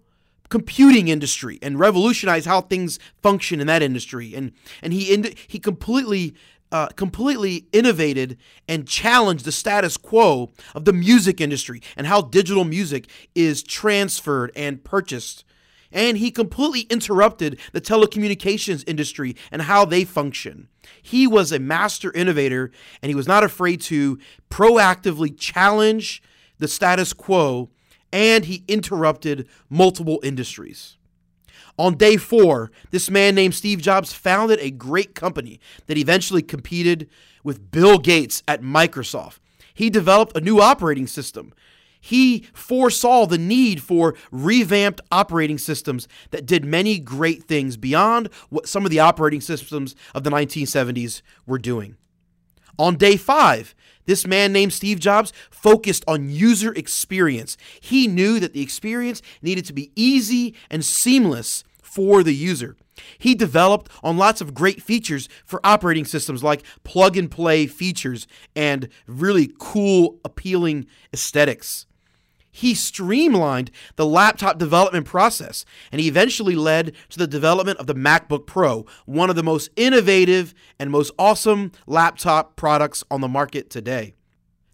computing 0.48 1.08
industry 1.08 1.58
and 1.62 1.78
revolutionized 1.78 2.46
how 2.46 2.60
things 2.60 2.98
function 3.22 3.60
in 3.60 3.66
that 3.66 3.82
industry. 3.82 4.34
And, 4.34 4.52
and 4.82 4.92
he, 4.92 5.34
he 5.48 5.58
completely 5.58 6.34
uh, 6.72 6.86
completely 6.88 7.66
innovated 7.72 8.38
and 8.66 8.88
challenged 8.88 9.44
the 9.44 9.52
status 9.52 9.98
quo 9.98 10.50
of 10.74 10.86
the 10.86 10.92
music 10.92 11.38
industry 11.40 11.82
and 11.96 12.06
how 12.06 12.22
digital 12.22 12.64
music 12.64 13.08
is 13.34 13.62
transferred 13.62 14.50
and 14.56 14.82
purchased. 14.82 15.44
And 15.92 16.16
he 16.16 16.30
completely 16.30 16.82
interrupted 16.88 17.60
the 17.72 17.80
telecommunications 17.82 18.84
industry 18.86 19.36
and 19.50 19.62
how 19.62 19.84
they 19.84 20.04
function. 20.04 20.68
He 21.02 21.26
was 21.26 21.52
a 21.52 21.58
master 21.58 22.12
innovator 22.12 22.70
and 23.00 23.10
he 23.10 23.14
was 23.14 23.28
not 23.28 23.44
afraid 23.44 23.80
to 23.82 24.18
proactively 24.50 25.36
challenge 25.36 26.22
the 26.58 26.68
status 26.68 27.12
quo 27.12 27.70
and 28.12 28.44
he 28.44 28.64
interrupted 28.68 29.48
multiple 29.70 30.20
industries. 30.22 30.96
On 31.78 31.96
day 31.96 32.16
four, 32.18 32.70
this 32.90 33.10
man 33.10 33.34
named 33.34 33.54
Steve 33.54 33.80
Jobs 33.80 34.12
founded 34.12 34.58
a 34.60 34.70
great 34.70 35.14
company 35.14 35.58
that 35.86 35.96
eventually 35.96 36.42
competed 36.42 37.08
with 37.42 37.70
Bill 37.70 37.98
Gates 37.98 38.42
at 38.46 38.60
Microsoft. 38.60 39.38
He 39.72 39.88
developed 39.88 40.36
a 40.36 40.40
new 40.40 40.60
operating 40.60 41.06
system. 41.06 41.54
He 42.04 42.46
foresaw 42.52 43.26
the 43.26 43.38
need 43.38 43.80
for 43.80 44.14
revamped 44.32 45.00
operating 45.12 45.56
systems 45.56 46.08
that 46.32 46.44
did 46.44 46.64
many 46.64 46.98
great 46.98 47.44
things 47.44 47.76
beyond 47.76 48.28
what 48.50 48.68
some 48.68 48.84
of 48.84 48.90
the 48.90 48.98
operating 48.98 49.40
systems 49.40 49.94
of 50.12 50.24
the 50.24 50.30
1970s 50.30 51.22
were 51.46 51.58
doing. 51.58 51.96
On 52.76 52.96
day 52.96 53.16
five, 53.16 53.72
this 54.06 54.26
man 54.26 54.52
named 54.52 54.72
Steve 54.72 54.98
Jobs 54.98 55.32
focused 55.48 56.02
on 56.08 56.28
user 56.28 56.72
experience. 56.72 57.56
He 57.80 58.08
knew 58.08 58.40
that 58.40 58.52
the 58.52 58.62
experience 58.62 59.22
needed 59.40 59.64
to 59.66 59.72
be 59.72 59.92
easy 59.94 60.56
and 60.70 60.84
seamless 60.84 61.62
for 61.82 62.24
the 62.24 62.34
user. 62.34 62.76
He 63.16 63.36
developed 63.36 63.90
on 64.02 64.16
lots 64.16 64.40
of 64.40 64.54
great 64.54 64.82
features 64.82 65.28
for 65.44 65.60
operating 65.64 66.04
systems 66.04 66.42
like 66.42 66.64
plug 66.82 67.16
and 67.16 67.30
play 67.30 67.68
features 67.68 68.26
and 68.56 68.88
really 69.06 69.52
cool, 69.60 70.18
appealing 70.24 70.86
aesthetics. 71.12 71.86
He 72.54 72.74
streamlined 72.74 73.70
the 73.96 74.04
laptop 74.04 74.58
development 74.58 75.06
process 75.06 75.64
and 75.90 76.02
he 76.02 76.06
eventually 76.06 76.54
led 76.54 76.94
to 77.08 77.18
the 77.18 77.26
development 77.26 77.78
of 77.78 77.86
the 77.86 77.94
MacBook 77.94 78.46
Pro, 78.46 78.84
one 79.06 79.30
of 79.30 79.36
the 79.36 79.42
most 79.42 79.70
innovative 79.74 80.52
and 80.78 80.90
most 80.90 81.12
awesome 81.18 81.72
laptop 81.86 82.54
products 82.54 83.02
on 83.10 83.22
the 83.22 83.28
market 83.28 83.70
today. 83.70 84.14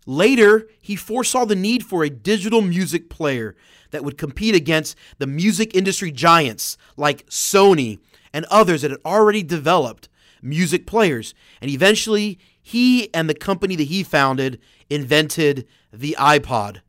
Later, 0.06 0.68
he 0.80 0.96
foresaw 0.96 1.44
the 1.44 1.54
need 1.54 1.84
for 1.84 2.02
a 2.02 2.10
digital 2.10 2.62
music 2.62 3.08
player 3.08 3.54
that 3.92 4.02
would 4.02 4.18
compete 4.18 4.56
against 4.56 4.96
the 5.18 5.26
music 5.26 5.76
industry 5.76 6.10
giants 6.10 6.76
like 6.96 7.26
Sony 7.26 8.00
and 8.32 8.44
others 8.46 8.82
that 8.82 8.90
had 8.90 9.00
already 9.04 9.44
developed 9.44 10.08
music 10.42 10.84
players. 10.84 11.32
And 11.60 11.70
eventually, 11.70 12.40
he 12.60 13.12
and 13.14 13.30
the 13.30 13.34
company 13.34 13.76
that 13.76 13.84
he 13.84 14.02
founded 14.02 14.60
invented 14.90 15.66
the 15.92 16.16
iPod 16.18 16.80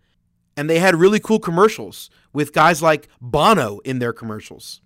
and 0.59 0.69
they 0.69 0.79
had 0.79 0.93
really 0.93 1.21
cool 1.21 1.39
commercials 1.39 2.09
with 2.33 2.51
guys 2.51 2.81
like 2.81 3.07
Bono 3.21 3.79
in 3.85 3.99
their 3.99 4.11
commercials. 4.11 4.81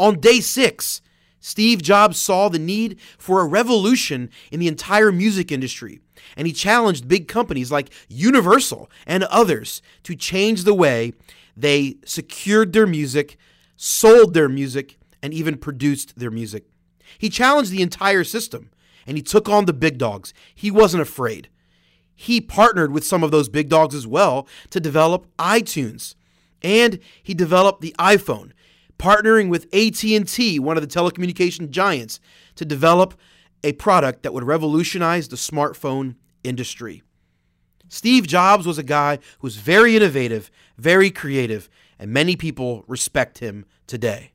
On 0.00 0.18
day 0.18 0.40
six, 0.40 1.02
Steve 1.40 1.82
Jobs 1.82 2.16
saw 2.18 2.48
the 2.48 2.58
need 2.58 2.98
for 3.18 3.42
a 3.42 3.46
revolution 3.46 4.30
in 4.50 4.60
the 4.60 4.66
entire 4.66 5.12
music 5.12 5.52
industry, 5.52 6.00
and 6.38 6.46
he 6.46 6.54
challenged 6.54 7.06
big 7.06 7.28
companies 7.28 7.70
like 7.70 7.92
Universal 8.08 8.90
and 9.06 9.24
others 9.24 9.82
to 10.04 10.16
change 10.16 10.64
the 10.64 10.72
way 10.72 11.12
they 11.54 11.96
secured 12.06 12.72
their 12.72 12.86
music, 12.86 13.36
sold 13.76 14.32
their 14.32 14.48
music, 14.48 14.96
and 15.22 15.34
even 15.34 15.58
produced 15.58 16.18
their 16.18 16.30
music. 16.30 16.64
He 17.18 17.28
challenged 17.28 17.72
the 17.72 17.82
entire 17.82 18.24
system, 18.24 18.70
and 19.06 19.18
he 19.18 19.22
took 19.22 19.50
on 19.50 19.66
the 19.66 19.74
big 19.74 19.98
dogs. 19.98 20.32
He 20.54 20.70
wasn't 20.70 21.02
afraid 21.02 21.50
he 22.20 22.40
partnered 22.40 22.90
with 22.90 23.06
some 23.06 23.22
of 23.22 23.30
those 23.30 23.48
big 23.48 23.68
dogs 23.68 23.94
as 23.94 24.04
well 24.04 24.48
to 24.70 24.80
develop 24.80 25.28
iTunes. 25.38 26.16
And 26.60 26.98
he 27.22 27.32
developed 27.32 27.80
the 27.80 27.94
iPhone, 27.96 28.50
partnering 28.98 29.48
with 29.48 29.72
AT&T, 29.72 30.58
one 30.58 30.76
of 30.76 30.82
the 30.82 30.88
telecommunication 30.88 31.70
giants, 31.70 32.18
to 32.56 32.64
develop 32.64 33.14
a 33.62 33.72
product 33.74 34.24
that 34.24 34.34
would 34.34 34.42
revolutionize 34.42 35.28
the 35.28 35.36
smartphone 35.36 36.16
industry. 36.42 37.04
Steve 37.88 38.26
Jobs 38.26 38.66
was 38.66 38.78
a 38.78 38.82
guy 38.82 39.20
who 39.38 39.46
was 39.46 39.54
very 39.54 39.94
innovative, 39.94 40.50
very 40.76 41.12
creative, 41.12 41.70
and 42.00 42.10
many 42.10 42.34
people 42.34 42.84
respect 42.88 43.38
him 43.38 43.64
today. 43.86 44.32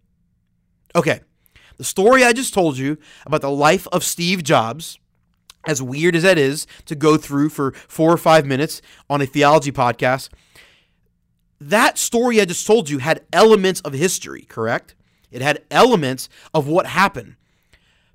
Okay, 0.96 1.20
the 1.76 1.84
story 1.84 2.24
I 2.24 2.32
just 2.32 2.54
told 2.54 2.78
you 2.78 2.98
about 3.26 3.42
the 3.42 3.52
life 3.52 3.90
of 3.92 4.06
Steve 4.06 4.42
Jobs 4.42 5.00
as 5.66 5.82
weird 5.82 6.16
as 6.16 6.24
that 6.24 6.38
is 6.38 6.68
to 6.86 6.96
go 6.96 7.18
through 7.18 7.50
for 7.50 7.72
four 7.88 8.12
or 8.12 8.18
five 8.18 8.46
minutes 8.46 8.82
on 9.10 9.22
a 9.22 9.26
theology 9.26 9.72
podcast, 9.72 10.30
that 11.60 11.98
story 11.98 12.42
I 12.42 12.46
just 12.46 12.68
told 12.68 12.90
you 12.90 13.00
had 13.00 13.26
elements 13.32 13.82
of 13.82 13.94
history, 13.94 14.42
correct? 14.44 14.96
It 15.32 15.42
had 15.42 15.64
elements 15.72 16.30
of 16.54 16.68
what 16.68 16.86
happened. 16.86 17.36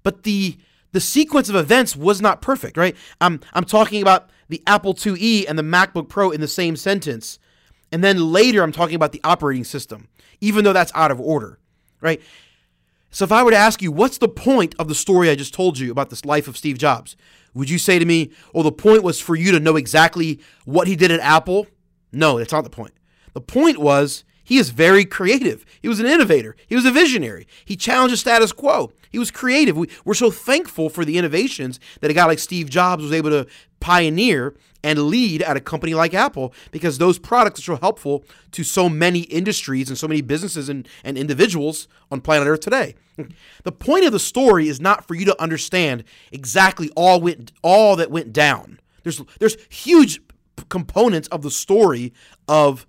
But 0.02 0.22
the 0.22 0.58
the 0.92 1.00
sequence 1.00 1.50
of 1.50 1.54
events 1.54 1.94
was 1.94 2.20
not 2.20 2.40
perfect, 2.40 2.76
right? 2.76 2.96
I'm 3.20 3.40
I'm 3.52 3.64
talking 3.64 4.00
about 4.02 4.30
the 4.48 4.62
Apple 4.66 4.94
IIe 4.94 5.44
and 5.48 5.58
the 5.58 5.62
MacBook 5.62 6.08
Pro 6.08 6.30
in 6.30 6.40
the 6.40 6.48
same 6.48 6.76
sentence. 6.76 7.38
And 7.90 8.04
then 8.04 8.32
later 8.32 8.62
I'm 8.62 8.72
talking 8.72 8.94
about 8.94 9.12
the 9.12 9.20
operating 9.24 9.64
system, 9.64 10.08
even 10.40 10.64
though 10.64 10.72
that's 10.72 10.92
out 10.94 11.10
of 11.10 11.20
order, 11.20 11.58
right? 12.00 12.20
So 13.10 13.24
if 13.24 13.32
I 13.32 13.42
were 13.42 13.50
to 13.50 13.56
ask 13.56 13.80
you, 13.80 13.90
what's 13.90 14.18
the 14.18 14.28
point 14.28 14.74
of 14.78 14.88
the 14.88 14.94
story 14.94 15.30
I 15.30 15.34
just 15.34 15.54
told 15.54 15.78
you 15.78 15.90
about 15.90 16.10
this 16.10 16.24
life 16.24 16.46
of 16.46 16.56
Steve 16.56 16.78
Jobs? 16.78 17.16
Would 17.54 17.70
you 17.70 17.78
say 17.78 17.98
to 17.98 18.04
me, 18.04 18.30
well, 18.52 18.62
the 18.62 18.72
point 18.72 19.02
was 19.02 19.20
for 19.20 19.34
you 19.34 19.52
to 19.52 19.60
know 19.60 19.76
exactly 19.76 20.40
what 20.64 20.86
he 20.86 20.96
did 20.96 21.10
at 21.10 21.20
Apple? 21.20 21.66
No, 22.12 22.38
that's 22.38 22.52
not 22.52 22.64
the 22.64 22.70
point. 22.70 22.92
The 23.34 23.40
point 23.40 23.78
was 23.78 24.24
he 24.48 24.56
is 24.56 24.70
very 24.70 25.04
creative. 25.04 25.66
He 25.82 25.88
was 25.88 26.00
an 26.00 26.06
innovator. 26.06 26.56
He 26.66 26.74
was 26.74 26.86
a 26.86 26.90
visionary. 26.90 27.46
He 27.66 27.76
challenged 27.76 28.14
the 28.14 28.16
status 28.16 28.50
quo. 28.50 28.90
He 29.10 29.18
was 29.18 29.30
creative. 29.30 29.76
We, 29.76 29.90
are 30.06 30.14
so 30.14 30.30
thankful 30.30 30.88
for 30.88 31.04
the 31.04 31.18
innovations 31.18 31.78
that 32.00 32.10
a 32.10 32.14
guy 32.14 32.24
like 32.24 32.38
Steve 32.38 32.70
Jobs 32.70 33.02
was 33.02 33.12
able 33.12 33.28
to 33.28 33.46
pioneer 33.78 34.54
and 34.82 35.02
lead 35.02 35.42
at 35.42 35.58
a 35.58 35.60
company 35.60 35.92
like 35.92 36.14
Apple 36.14 36.54
because 36.70 36.96
those 36.96 37.18
products 37.18 37.60
are 37.60 37.74
so 37.74 37.76
helpful 37.76 38.24
to 38.52 38.64
so 38.64 38.88
many 38.88 39.20
industries 39.20 39.90
and 39.90 39.98
so 39.98 40.08
many 40.08 40.22
businesses 40.22 40.70
and, 40.70 40.88
and 41.04 41.18
individuals 41.18 41.86
on 42.10 42.22
planet 42.22 42.48
Earth 42.48 42.60
today. 42.60 42.94
The 43.64 43.72
point 43.72 44.06
of 44.06 44.12
the 44.12 44.18
story 44.18 44.66
is 44.68 44.80
not 44.80 45.06
for 45.06 45.14
you 45.14 45.26
to 45.26 45.42
understand 45.42 46.04
exactly 46.32 46.88
all 46.96 47.20
went 47.20 47.52
all 47.60 47.96
that 47.96 48.10
went 48.10 48.32
down. 48.32 48.80
There's 49.02 49.20
there's 49.40 49.58
huge 49.68 50.22
components 50.70 51.28
of 51.28 51.42
the 51.42 51.50
story 51.50 52.14
of 52.46 52.86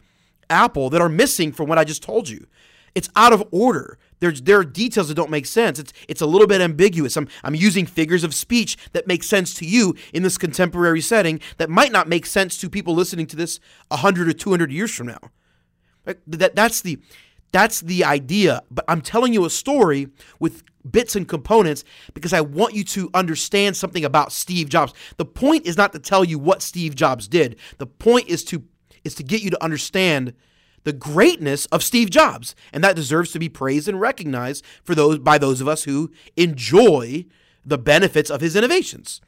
Apple 0.49 0.89
that 0.89 1.01
are 1.01 1.09
missing 1.09 1.51
from 1.51 1.67
what 1.67 1.77
I 1.77 1.83
just 1.83 2.03
told 2.03 2.29
you. 2.29 2.47
It's 2.95 3.09
out 3.15 3.33
of 3.33 3.47
order. 3.51 3.97
There's 4.19 4.41
there 4.41 4.59
are 4.59 4.63
details 4.65 5.07
that 5.07 5.13
don't 5.13 5.29
make 5.29 5.45
sense. 5.45 5.79
It's 5.79 5.93
it's 6.07 6.21
a 6.21 6.25
little 6.25 6.47
bit 6.47 6.61
ambiguous. 6.61 7.15
I'm 7.15 7.27
I'm 7.43 7.55
using 7.55 7.85
figures 7.85 8.23
of 8.23 8.33
speech 8.33 8.77
that 8.93 9.07
make 9.07 9.23
sense 9.23 9.53
to 9.55 9.65
you 9.65 9.95
in 10.13 10.23
this 10.23 10.37
contemporary 10.37 11.01
setting 11.01 11.39
that 11.57 11.69
might 11.69 11.91
not 11.91 12.09
make 12.09 12.25
sense 12.25 12.57
to 12.59 12.69
people 12.69 12.93
listening 12.93 13.27
to 13.27 13.35
this 13.35 13.59
100 13.89 14.27
or 14.27 14.33
200 14.33 14.71
years 14.71 14.93
from 14.93 15.07
now. 15.07 15.19
That 16.05 16.55
that's 16.55 16.81
the 16.81 16.99
that's 17.51 17.81
the 17.81 18.03
idea. 18.03 18.61
But 18.69 18.85
I'm 18.87 19.01
telling 19.01 19.33
you 19.33 19.45
a 19.45 19.49
story 19.49 20.09
with 20.39 20.63
bits 20.89 21.15
and 21.15 21.27
components 21.27 21.83
because 22.13 22.33
I 22.33 22.41
want 22.41 22.73
you 22.73 22.83
to 22.85 23.09
understand 23.13 23.75
something 23.75 24.05
about 24.05 24.31
Steve 24.31 24.69
Jobs. 24.69 24.93
The 25.17 25.25
point 25.25 25.65
is 25.65 25.77
not 25.77 25.93
to 25.93 25.99
tell 25.99 26.23
you 26.23 26.39
what 26.39 26.61
Steve 26.61 26.95
Jobs 26.95 27.27
did. 27.27 27.57
The 27.77 27.87
point 27.87 28.27
is 28.27 28.43
to 28.45 28.63
is 29.03 29.15
to 29.15 29.23
get 29.23 29.41
you 29.41 29.49
to 29.49 29.63
understand 29.63 30.33
the 30.83 30.93
greatness 30.93 31.65
of 31.67 31.83
Steve 31.83 32.09
Jobs, 32.09 32.55
and 32.71 32.83
that 32.83 32.95
deserves 32.95 33.31
to 33.31 33.39
be 33.39 33.49
praised 33.49 33.87
and 33.87 33.99
recognized 33.99 34.65
for 34.83 34.95
those 34.95 35.19
by 35.19 35.37
those 35.37 35.61
of 35.61 35.67
us 35.67 35.83
who 35.83 36.11
enjoy 36.37 37.25
the 37.65 37.77
benefits 37.77 38.29
of 38.29 38.41
his 38.41 38.55
innovations. 38.55 39.21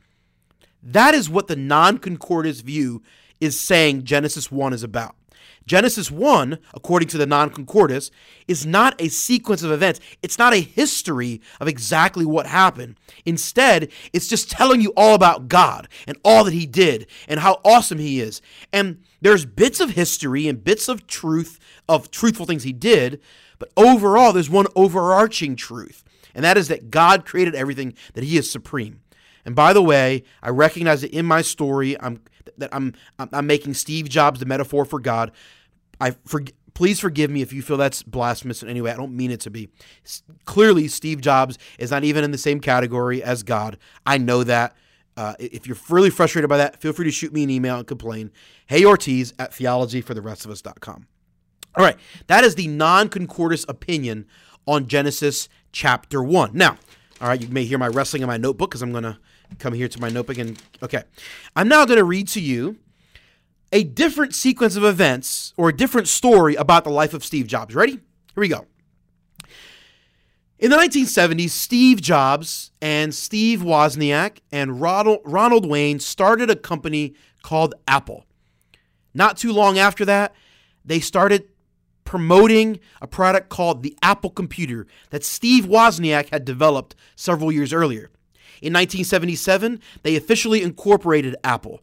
That 0.81 1.13
is 1.13 1.29
what 1.29 1.47
the 1.47 1.55
non-concordist 1.55 2.63
view 2.63 3.03
is 3.39 3.59
saying 3.59 4.03
Genesis 4.03 4.51
1 4.51 4.73
is 4.73 4.83
about. 4.83 5.15
Genesis 5.65 6.09
1, 6.09 6.57
according 6.73 7.07
to 7.09 7.17
the 7.17 7.25
non-concordist, 7.25 8.11
is 8.47 8.65
not 8.65 8.99
a 8.99 9.09
sequence 9.09 9.63
of 9.63 9.71
events. 9.71 9.99
It's 10.21 10.37
not 10.37 10.53
a 10.53 10.61
history 10.61 11.41
of 11.59 11.67
exactly 11.67 12.25
what 12.25 12.47
happened. 12.47 12.97
Instead, 13.25 13.91
it's 14.11 14.27
just 14.27 14.49
telling 14.49 14.81
you 14.81 14.91
all 14.97 15.15
about 15.15 15.47
God 15.47 15.87
and 16.07 16.17
all 16.23 16.43
that 16.43 16.53
he 16.53 16.65
did 16.65 17.07
and 17.27 17.39
how 17.39 17.61
awesome 17.63 17.99
he 17.99 18.19
is. 18.19 18.41
And 18.73 19.03
there's 19.21 19.45
bits 19.45 19.79
of 19.79 19.91
history 19.91 20.47
and 20.47 20.63
bits 20.63 20.87
of 20.87 21.05
truth 21.07 21.59
of 21.87 22.09
truthful 22.09 22.45
things 22.45 22.63
he 22.63 22.73
did, 22.73 23.21
but 23.59 23.71
overall 23.77 24.33
there's 24.33 24.49
one 24.49 24.67
overarching 24.75 25.55
truth, 25.55 26.03
and 26.33 26.43
that 26.43 26.57
is 26.57 26.69
that 26.69 26.89
God 26.89 27.25
created 27.25 27.53
everything 27.53 27.93
that 28.13 28.23
he 28.23 28.37
is 28.37 28.49
supreme. 28.49 29.01
And 29.43 29.55
by 29.55 29.73
the 29.73 29.81
way, 29.81 30.23
I 30.41 30.49
recognize 30.49 31.01
that 31.01 31.11
in 31.11 31.25
my 31.25 31.41
story, 31.41 31.99
I'm 31.99 32.21
that 32.57 32.69
I'm 32.73 32.93
I'm 33.19 33.47
making 33.47 33.73
Steve 33.73 34.09
Jobs 34.09 34.39
the 34.39 34.45
metaphor 34.45 34.85
for 34.85 34.99
God. 34.99 35.31
I 35.99 36.11
for, 36.25 36.43
Please 36.73 36.99
forgive 36.99 37.29
me 37.29 37.41
if 37.41 37.51
you 37.51 37.61
feel 37.61 37.77
that's 37.77 38.01
blasphemous 38.01 38.63
in 38.63 38.69
any 38.69 38.81
way. 38.81 38.91
I 38.91 38.95
don't 38.95 39.15
mean 39.15 39.29
it 39.31 39.41
to 39.41 39.49
be. 39.49 39.69
S- 40.05 40.23
clearly, 40.45 40.87
Steve 40.87 41.21
Jobs 41.21 41.57
is 41.77 41.91
not 41.91 42.03
even 42.03 42.23
in 42.23 42.31
the 42.31 42.37
same 42.37 42.59
category 42.59 43.21
as 43.21 43.43
God. 43.43 43.77
I 44.05 44.17
know 44.17 44.43
that. 44.43 44.75
Uh, 45.17 45.33
if 45.39 45.67
you're 45.67 45.77
really 45.89 46.09
frustrated 46.09 46.49
by 46.49 46.55
that, 46.57 46.79
feel 46.79 46.93
free 46.93 47.03
to 47.03 47.11
shoot 47.11 47.33
me 47.33 47.43
an 47.43 47.49
email 47.49 47.77
and 47.77 47.85
complain. 47.85 48.31
Hey 48.67 48.85
Ortiz 48.85 49.33
at 49.37 49.51
theologyfortherestofus.com. 49.51 51.07
All 51.75 51.83
right, 51.83 51.97
that 52.27 52.45
is 52.45 52.55
the 52.55 52.67
non 52.67 53.09
concordist 53.09 53.65
opinion 53.67 54.25
on 54.65 54.87
Genesis 54.87 55.49
chapter 55.73 56.23
1. 56.23 56.51
Now, 56.53 56.77
all 57.19 57.27
right, 57.27 57.41
you 57.41 57.49
may 57.49 57.65
hear 57.65 57.77
my 57.77 57.89
wrestling 57.89 58.21
in 58.21 58.27
my 58.27 58.37
notebook 58.37 58.71
because 58.71 58.81
I'm 58.81 58.93
to 59.03 59.19
come 59.59 59.73
here 59.73 59.87
to 59.87 59.99
my 59.99 60.09
notebook 60.09 60.37
and, 60.37 60.61
okay. 60.81 61.03
I'm 61.55 61.67
now 61.67 61.85
going 61.85 61.97
to 61.97 62.03
read 62.03 62.27
to 62.29 62.41
you 62.41 62.77
a 63.71 63.83
different 63.83 64.35
sequence 64.35 64.75
of 64.75 64.83
events 64.83 65.53
or 65.57 65.69
a 65.69 65.75
different 65.75 66.07
story 66.07 66.55
about 66.55 66.83
the 66.83 66.89
life 66.89 67.13
of 67.13 67.23
Steve 67.23 67.47
Jobs. 67.47 67.73
Ready? 67.73 67.93
Here 67.93 68.01
we 68.35 68.47
go. 68.47 68.65
In 70.59 70.69
the 70.69 70.77
1970s, 70.77 71.49
Steve 71.49 72.01
Jobs 72.01 72.71
and 72.81 73.15
Steve 73.15 73.61
Wozniak 73.61 74.41
and 74.51 74.79
Ronald, 74.79 75.19
Ronald 75.25 75.67
Wayne 75.67 75.99
started 75.99 76.51
a 76.51 76.55
company 76.55 77.15
called 77.41 77.73
Apple. 77.87 78.25
Not 79.13 79.37
too 79.37 79.51
long 79.51 79.79
after 79.79 80.05
that, 80.05 80.35
they 80.85 80.99
started 80.99 81.47
promoting 82.03 82.79
a 83.01 83.07
product 83.07 83.49
called 83.49 83.81
the 83.81 83.97
Apple 84.03 84.29
computer 84.29 84.85
that 85.09 85.23
Steve 85.23 85.65
Wozniak 85.65 86.29
had 86.29 86.45
developed 86.45 86.95
several 87.15 87.51
years 87.51 87.73
earlier. 87.73 88.11
In 88.61 88.73
1977, 88.73 89.81
they 90.03 90.15
officially 90.15 90.61
incorporated 90.61 91.35
Apple. 91.43 91.81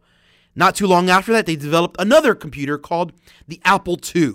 Not 0.55 0.75
too 0.75 0.87
long 0.87 1.11
after 1.11 1.33
that, 1.33 1.47
they 1.47 1.57
developed 1.57 1.97
another 1.99 2.35
computer 2.35 2.79
called 2.79 3.13
the 3.47 3.61
Apple 3.65 3.99
II, 4.15 4.35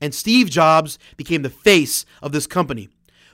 and 0.00 0.14
Steve 0.14 0.50
Jobs 0.50 0.98
became 1.16 1.42
the 1.42 1.50
face 1.50 2.04
of 2.22 2.32
this 2.32 2.46
company. 2.46 2.88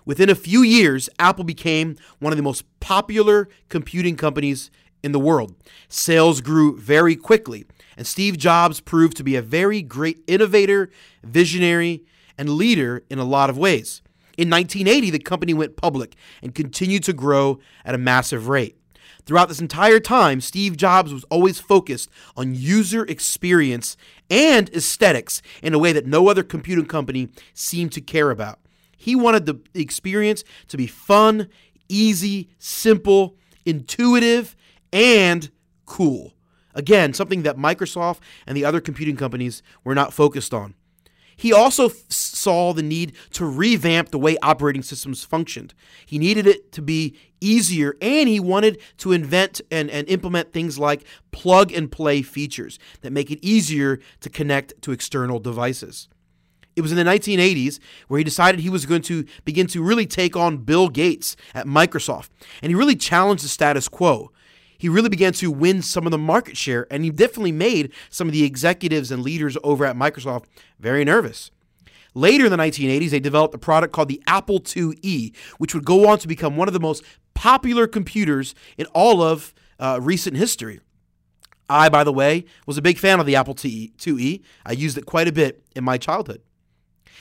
Within 0.04 0.30
a 0.30 0.34
few 0.34 0.62
years, 0.62 1.08
Apple 1.18 1.44
became 1.44 1.96
one 2.18 2.32
of 2.32 2.36
the 2.36 2.42
most 2.42 2.64
popular 2.80 3.48
computing 3.68 4.16
companies 4.16 4.70
in 5.02 5.12
the 5.12 5.18
world. 5.18 5.54
Sales 5.88 6.40
grew 6.40 6.78
very 6.78 7.16
quickly, 7.16 7.64
and 7.96 8.06
Steve 8.06 8.38
Jobs 8.38 8.80
proved 8.80 9.16
to 9.16 9.25
be 9.25 9.36
a 9.36 9.42
very 9.42 9.82
great 9.82 10.22
innovator, 10.26 10.90
visionary, 11.22 12.04
and 12.38 12.50
leader 12.50 13.04
in 13.10 13.18
a 13.18 13.25
lot 13.25 13.50
of 13.50 13.58
ways. 13.58 14.02
In 14.37 14.50
1980, 14.50 15.11
the 15.11 15.19
company 15.19 15.55
went 15.55 15.76
public 15.76 16.14
and 16.43 16.55
continued 16.55 17.05
to 17.05 17.12
grow 17.12 17.59
at 17.85 17.95
a 17.95 17.99
massive 17.99 18.49
rate. 18.49 18.76
Throughout 19.25 19.49
this 19.49 19.61
entire 19.61 19.99
time, 19.99 20.40
Steve 20.40 20.76
Jobs 20.76 21.12
was 21.12 21.25
always 21.25 21.59
focused 21.59 22.09
on 22.37 22.55
user 22.55 23.05
experience 23.07 23.97
and 24.31 24.69
aesthetics 24.71 25.43
in 25.62 25.75
a 25.75 25.78
way 25.78 25.93
that 25.93 26.07
no 26.07 26.28
other 26.28 26.45
computing 26.45 26.87
company 26.87 27.31
seemed 27.52 27.93
to 27.93 28.00
care 28.00 28.31
about. 28.31 28.61
He 28.97 29.16
wanted 29.16 29.47
the 29.47 29.61
experience 29.75 30.45
to 30.69 30.76
be 30.76 30.87
fun, 30.87 31.49
easy, 31.88 32.50
simple, 32.59 33.37
intuitive, 33.64 34.55
and 34.93 35.50
cool. 35.87 36.35
Again, 36.75 37.12
something 37.12 37.43
that 37.43 37.57
Microsoft 37.57 38.19
and 38.47 38.57
the 38.57 38.64
other 38.64 38.81
computing 38.81 39.16
companies 39.16 39.62
were 39.83 39.95
not 39.95 40.12
focused 40.12 40.55
on. 40.55 40.75
He 41.37 41.52
also 41.52 41.90
f- 41.90 41.97
saw 42.09 42.73
the 42.73 42.83
need 42.83 43.12
to 43.33 43.45
revamp 43.45 44.11
the 44.11 44.19
way 44.19 44.37
operating 44.43 44.83
systems 44.83 45.23
functioned. 45.23 45.75
He 46.07 46.19
needed 46.19 46.47
it 46.47 46.73
to 46.73 46.83
be 46.83 47.16
easier 47.40 47.97
and 48.00 48.28
he 48.28 48.40
wanted 48.40 48.81
to 48.99 49.12
invent 49.12 49.61
and, 49.71 49.90
and 49.90 50.09
implement 50.09 50.52
things 50.52 50.78
like 50.78 51.05
plug 51.31 51.73
and 51.73 51.93
play 51.93 52.23
features 52.23 52.78
that 53.02 53.12
make 53.12 53.31
it 53.31 53.45
easier 53.45 54.00
to 54.21 54.31
connect 54.31 54.81
to 54.83 54.93
external 54.93 55.38
devices. 55.38 56.09
It 56.75 56.83
was 56.83 56.93
in 56.93 56.99
the 56.99 57.05
1980s 57.05 57.78
where 58.09 58.19
he 58.19 58.25
decided 58.25 58.61
he 58.61 58.71
was 58.71 58.85
going 58.85 59.02
to 59.02 59.25
begin 59.45 59.66
to 59.69 59.83
really 59.83 60.07
take 60.07 60.37
on 60.37 60.59
Bill 60.59 60.88
Gates 60.88 61.37
at 61.55 61.66
Microsoft. 61.66 62.28
And 62.62 62.71
he 62.71 62.75
really 62.75 62.97
challenged 62.97 63.45
the 63.45 63.49
status 63.49 63.88
quo. 63.88 64.31
He 64.78 64.88
really 64.88 65.09
began 65.09 65.33
to 65.35 65.50
win 65.50 65.83
some 65.83 66.06
of 66.06 66.11
the 66.11 66.18
market 66.18 66.56
share, 66.56 66.87
and 66.90 67.04
he 67.04 67.11
definitely 67.11 67.52
made 67.52 67.92
some 68.11 68.28
of 68.28 68.33
the 68.33 68.45
executives 68.45 69.11
and 69.11 69.23
leaders 69.23 69.56
over 69.62 69.85
at 69.85 69.97
Microsoft 69.97 70.45
very 70.78 71.04
nervous. 71.04 71.50
Later 72.14 72.47
in 72.47 72.50
the 72.50 72.56
1980s, 72.56 73.11
they 73.11 73.21
developed 73.21 73.54
a 73.54 73.59
product 73.59 73.92
called 73.92 74.09
the 74.09 74.23
Apple 74.26 74.61
IIe, 74.61 75.37
which 75.59 75.75
would 75.75 75.85
go 75.85 76.09
on 76.09 76.18
to 76.18 76.28
become 76.28 76.56
one 76.56 76.68
of 76.68 76.75
the 76.75 76.80
most 76.80 77.02
popular 77.35 77.87
computers 77.87 78.54
in 78.78 78.87
all 78.87 79.21
of 79.21 79.54
uh, 79.78 79.99
recent 80.02 80.37
history. 80.37 80.80
I, 81.68 81.88
by 81.88 82.04
the 82.04 82.12
way, 82.12 82.45
was 82.64 82.78
a 82.78 82.83
big 82.83 82.99
fan 82.99 83.21
of 83.21 83.26
the 83.26 83.37
Apple 83.37 83.54
IIe. 83.54 84.42
I 84.64 84.73
used 84.73 84.97
it 84.97 85.04
quite 85.04 85.28
a 85.28 85.33
bit 85.33 85.62
in 85.75 85.85
my 85.85 85.99
childhood. 85.99 86.40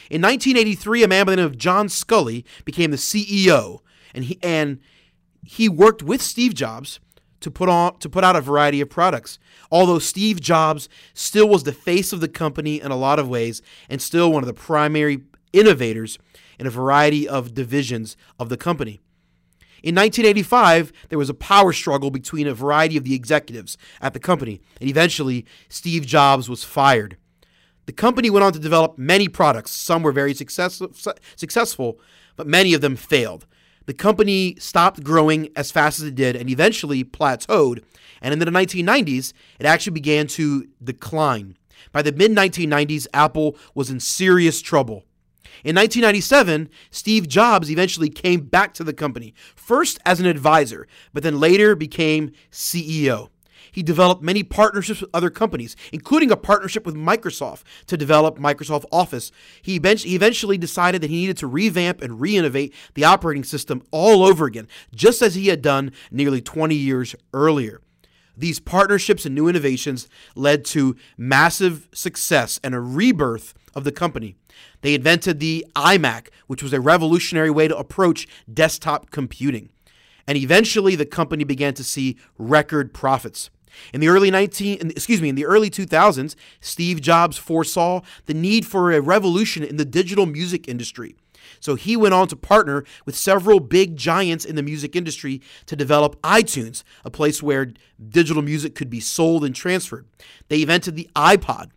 In 0.09 0.21
1983, 0.21 1.03
a 1.03 1.07
man 1.07 1.25
by 1.25 1.31
the 1.31 1.37
name 1.37 1.45
of 1.45 1.57
John 1.57 1.87
Sculley 1.87 2.43
became 2.63 2.91
the 2.91 2.97
CEO, 2.97 3.79
and 4.13 4.25
he 4.25 4.37
and 4.43 4.79
he 5.43 5.67
worked 5.67 6.03
with 6.03 6.21
Steve 6.21 6.53
Jobs 6.53 6.99
to 7.45 7.51
put 7.51 7.69
on 7.69 7.95
to 7.99 8.09
put 8.09 8.23
out 8.23 8.35
a 8.35 8.41
variety 8.41 8.81
of 8.81 8.89
products. 8.89 9.37
Although 9.69 9.99
Steve 9.99 10.41
Jobs 10.41 10.89
still 11.13 11.47
was 11.47 11.61
the 11.61 11.71
face 11.71 12.11
of 12.11 12.19
the 12.19 12.27
company 12.27 12.81
in 12.81 12.89
a 12.89 12.95
lot 12.95 13.19
of 13.19 13.29
ways 13.29 13.61
and 13.87 14.01
still 14.01 14.31
one 14.31 14.41
of 14.41 14.47
the 14.47 14.53
primary 14.53 15.19
innovators 15.53 16.17
in 16.57 16.65
a 16.65 16.71
variety 16.71 17.27
of 17.27 17.53
divisions 17.53 18.17
of 18.39 18.49
the 18.49 18.57
company. 18.57 18.99
In 19.83 19.93
1985, 19.93 20.91
there 21.09 21.19
was 21.19 21.29
a 21.29 21.35
power 21.35 21.71
struggle 21.71 22.09
between 22.09 22.47
a 22.47 22.53
variety 22.55 22.97
of 22.97 23.03
the 23.03 23.13
executives 23.13 23.77
at 24.01 24.13
the 24.13 24.19
company, 24.19 24.59
and 24.81 24.89
eventually 24.89 25.45
Steve 25.69 26.07
Jobs 26.07 26.49
was 26.49 26.63
fired. 26.63 27.15
The 27.85 27.93
company 27.93 28.31
went 28.31 28.43
on 28.43 28.53
to 28.53 28.59
develop 28.59 28.97
many 28.97 29.27
products. 29.27 29.69
Some 29.69 30.01
were 30.01 30.11
very 30.11 30.33
success- 30.33 30.81
successful, 31.35 31.99
but 32.35 32.47
many 32.47 32.73
of 32.73 32.81
them 32.81 32.95
failed. 32.95 33.45
The 33.85 33.93
company 33.93 34.55
stopped 34.59 35.03
growing 35.03 35.49
as 35.55 35.71
fast 35.71 35.99
as 35.99 36.05
it 36.05 36.15
did 36.15 36.35
and 36.35 36.49
eventually 36.49 37.03
plateaued. 37.03 37.83
And 38.21 38.33
in 38.33 38.39
the 38.39 38.45
1990s, 38.45 39.33
it 39.59 39.65
actually 39.65 39.93
began 39.93 40.27
to 40.27 40.67
decline. 40.83 41.57
By 41.91 42.01
the 42.01 42.11
mid 42.11 42.31
1990s, 42.31 43.07
Apple 43.13 43.57
was 43.73 43.89
in 43.89 43.99
serious 43.99 44.61
trouble. 44.61 45.03
In 45.63 45.75
1997, 45.75 46.69
Steve 46.91 47.27
Jobs 47.27 47.71
eventually 47.71 48.09
came 48.09 48.41
back 48.41 48.73
to 48.75 48.83
the 48.83 48.93
company, 48.93 49.33
first 49.55 49.99
as 50.05 50.19
an 50.19 50.25
advisor, 50.25 50.87
but 51.13 51.23
then 51.23 51.39
later 51.39 51.75
became 51.75 52.31
CEO. 52.51 53.29
He 53.75 53.83
developed 53.83 54.23
many 54.23 54.41
partnerships 54.41 55.01
with 55.01 55.09
other 55.13 55.29
companies, 55.29 55.75
including 55.91 56.31
a 56.31 56.37
partnership 56.37 56.85
with 56.85 56.95
Microsoft 56.95 57.63
to 57.87 57.97
develop 57.97 58.39
Microsoft 58.39 58.85
Office. 58.89 59.33
He 59.61 59.75
eventually 59.75 60.57
decided 60.57 61.01
that 61.01 61.09
he 61.09 61.17
needed 61.17 61.35
to 61.39 61.47
revamp 61.47 62.01
and 62.01 62.21
reinnovate 62.21 62.71
the 62.93 63.03
operating 63.03 63.43
system 63.43 63.83
all 63.91 64.23
over 64.23 64.45
again, 64.45 64.69
just 64.95 65.21
as 65.21 65.35
he 65.35 65.49
had 65.49 65.61
done 65.61 65.91
nearly 66.09 66.39
20 66.39 66.73
years 66.73 67.17
earlier. 67.33 67.81
These 68.37 68.61
partnerships 68.61 69.25
and 69.25 69.35
new 69.35 69.49
innovations 69.49 70.07
led 70.35 70.63
to 70.67 70.95
massive 71.17 71.89
success 71.93 72.61
and 72.63 72.73
a 72.73 72.79
rebirth 72.79 73.53
of 73.73 73.83
the 73.83 73.91
company. 73.91 74.37
They 74.83 74.93
invented 74.93 75.41
the 75.41 75.65
iMac, 75.75 76.29
which 76.47 76.63
was 76.63 76.71
a 76.71 76.79
revolutionary 76.79 77.49
way 77.49 77.67
to 77.67 77.77
approach 77.77 78.25
desktop 78.53 79.11
computing. 79.11 79.69
And 80.25 80.37
eventually 80.37 80.95
the 80.95 81.05
company 81.05 81.43
began 81.43 81.73
to 81.73 81.83
see 81.83 82.15
record 82.37 82.93
profits. 82.93 83.49
In 83.93 84.01
the 84.01 84.07
early 84.07 84.31
19 84.31 84.91
excuse 84.91 85.21
me, 85.21 85.29
in 85.29 85.35
the 85.35 85.45
early 85.45 85.69
2000s, 85.69 86.35
Steve 86.59 87.01
Jobs 87.01 87.37
foresaw 87.37 88.01
the 88.25 88.33
need 88.33 88.65
for 88.65 88.91
a 88.91 89.01
revolution 89.01 89.63
in 89.63 89.77
the 89.77 89.85
digital 89.85 90.25
music 90.25 90.67
industry. 90.67 91.15
So 91.59 91.75
he 91.75 91.95
went 91.95 92.13
on 92.13 92.27
to 92.29 92.35
partner 92.35 92.83
with 93.05 93.15
several 93.15 93.59
big 93.59 93.95
giants 93.95 94.45
in 94.45 94.55
the 94.55 94.63
music 94.63 94.95
industry 94.95 95.41
to 95.67 95.75
develop 95.75 96.19
iTunes, 96.21 96.83
a 97.03 97.11
place 97.11 97.41
where 97.41 97.73
digital 98.09 98.41
music 98.41 98.75
could 98.75 98.89
be 98.89 98.99
sold 98.99 99.43
and 99.43 99.55
transferred. 99.55 100.05
They 100.47 100.61
invented 100.61 100.95
the 100.95 101.09
iPod, 101.15 101.71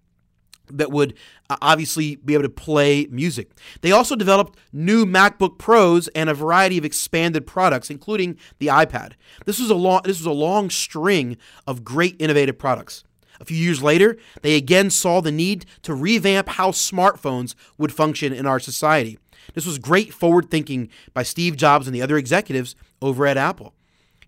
that 0.73 0.91
would 0.91 1.15
uh, 1.51 1.57
obviously 1.63 2.17
be 2.17 2.35
able 2.35 2.45
to 2.45 2.49
play 2.49 3.07
music. 3.11 3.51
They 3.81 3.93
also 3.93 4.17
developed 4.17 4.59
new 4.73 5.05
MacBook 5.07 5.59
Pros 5.59 6.09
and 6.09 6.29
a 6.29 6.35
variety 6.35 6.79
of 6.79 6.85
expanded 6.85 7.47
products, 7.47 7.91
including 7.91 8.37
the 8.59 8.67
iPad. 8.67 9.13
This 9.45 9.59
was 9.59 9.71
a 9.71 9.75
long 9.75 10.03
this 10.05 10.19
was 10.19 10.27
a 10.27 10.33
long 10.33 10.71
string 10.71 11.37
of 11.67 11.85
great 11.85 12.17
innovative 12.19 12.59
products. 12.59 13.05
A 13.41 13.45
few 13.45 13.57
years 13.57 13.83
later, 13.83 14.17
they 14.43 14.57
again 14.57 14.91
saw 14.91 15.21
the 15.21 15.33
need 15.33 15.65
to 15.83 15.95
revamp 15.95 16.49
how 16.49 16.71
smartphones 16.71 17.55
would 17.77 17.93
function 17.93 18.33
in 18.33 18.47
our 18.47 18.59
society. 18.59 19.19
This 19.55 19.67
was 19.67 19.79
great 19.79 20.13
forward 20.13 20.51
thinking 20.51 20.89
by 21.15 21.23
Steve 21.23 21.57
Jobs 21.57 21.87
and 21.87 21.95
the 21.95 22.03
other 22.03 22.17
executives 22.17 22.75
over 23.01 23.27
at 23.27 23.37
Apple. 23.37 23.75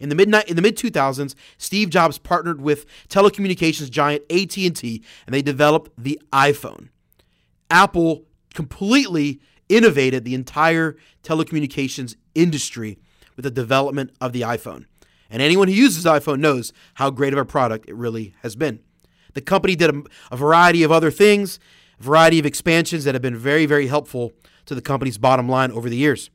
In 0.00 0.08
the 0.08 0.44
in 0.48 0.56
the 0.56 0.62
mid 0.62 0.76
2000s, 0.76 1.34
Steve 1.58 1.90
Jobs 1.90 2.18
partnered 2.18 2.60
with 2.60 2.86
telecommunications 3.08 3.90
giant 3.90 4.22
AT&T 4.30 5.02
and 5.26 5.34
they 5.34 5.42
developed 5.42 5.92
the 5.98 6.20
iPhone. 6.32 6.88
Apple 7.70 8.24
completely 8.54 9.40
innovated 9.68 10.24
the 10.24 10.34
entire 10.34 10.96
telecommunications 11.22 12.16
industry 12.34 12.98
with 13.36 13.44
the 13.44 13.50
development 13.50 14.10
of 14.20 14.32
the 14.32 14.40
iPhone. 14.40 14.86
And 15.30 15.40
anyone 15.40 15.68
who 15.68 15.74
uses 15.74 16.02
the 16.02 16.10
iPhone 16.10 16.40
knows 16.40 16.72
how 16.94 17.10
great 17.10 17.32
of 17.32 17.38
a 17.38 17.44
product 17.44 17.88
it 17.88 17.94
really 17.94 18.34
has 18.42 18.56
been. 18.56 18.80
The 19.34 19.40
company 19.40 19.76
did 19.76 19.94
a, 19.94 20.02
a 20.32 20.36
variety 20.36 20.82
of 20.82 20.90
other 20.90 21.12
things, 21.12 21.60
a 22.00 22.02
variety 22.02 22.40
of 22.40 22.46
expansions 22.46 23.04
that 23.04 23.14
have 23.14 23.22
been 23.22 23.36
very, 23.36 23.66
very 23.66 23.86
helpful 23.86 24.32
to 24.66 24.74
the 24.74 24.82
company's 24.82 25.18
bottom 25.18 25.48
line 25.48 25.70
over 25.70 25.88
the 25.88 25.96
years. 25.96 26.30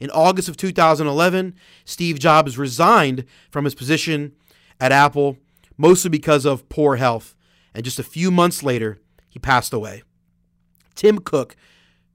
In 0.00 0.10
August 0.10 0.48
of 0.48 0.56
2011, 0.56 1.54
Steve 1.84 2.18
Jobs 2.18 2.58
resigned 2.58 3.24
from 3.50 3.64
his 3.64 3.74
position 3.74 4.32
at 4.80 4.92
Apple, 4.92 5.38
mostly 5.76 6.10
because 6.10 6.44
of 6.44 6.68
poor 6.68 6.96
health, 6.96 7.34
and 7.74 7.84
just 7.84 7.98
a 7.98 8.04
few 8.04 8.30
months 8.30 8.62
later, 8.62 8.98
he 9.28 9.38
passed 9.38 9.72
away. 9.72 10.02
Tim 10.94 11.18
Cook 11.18 11.56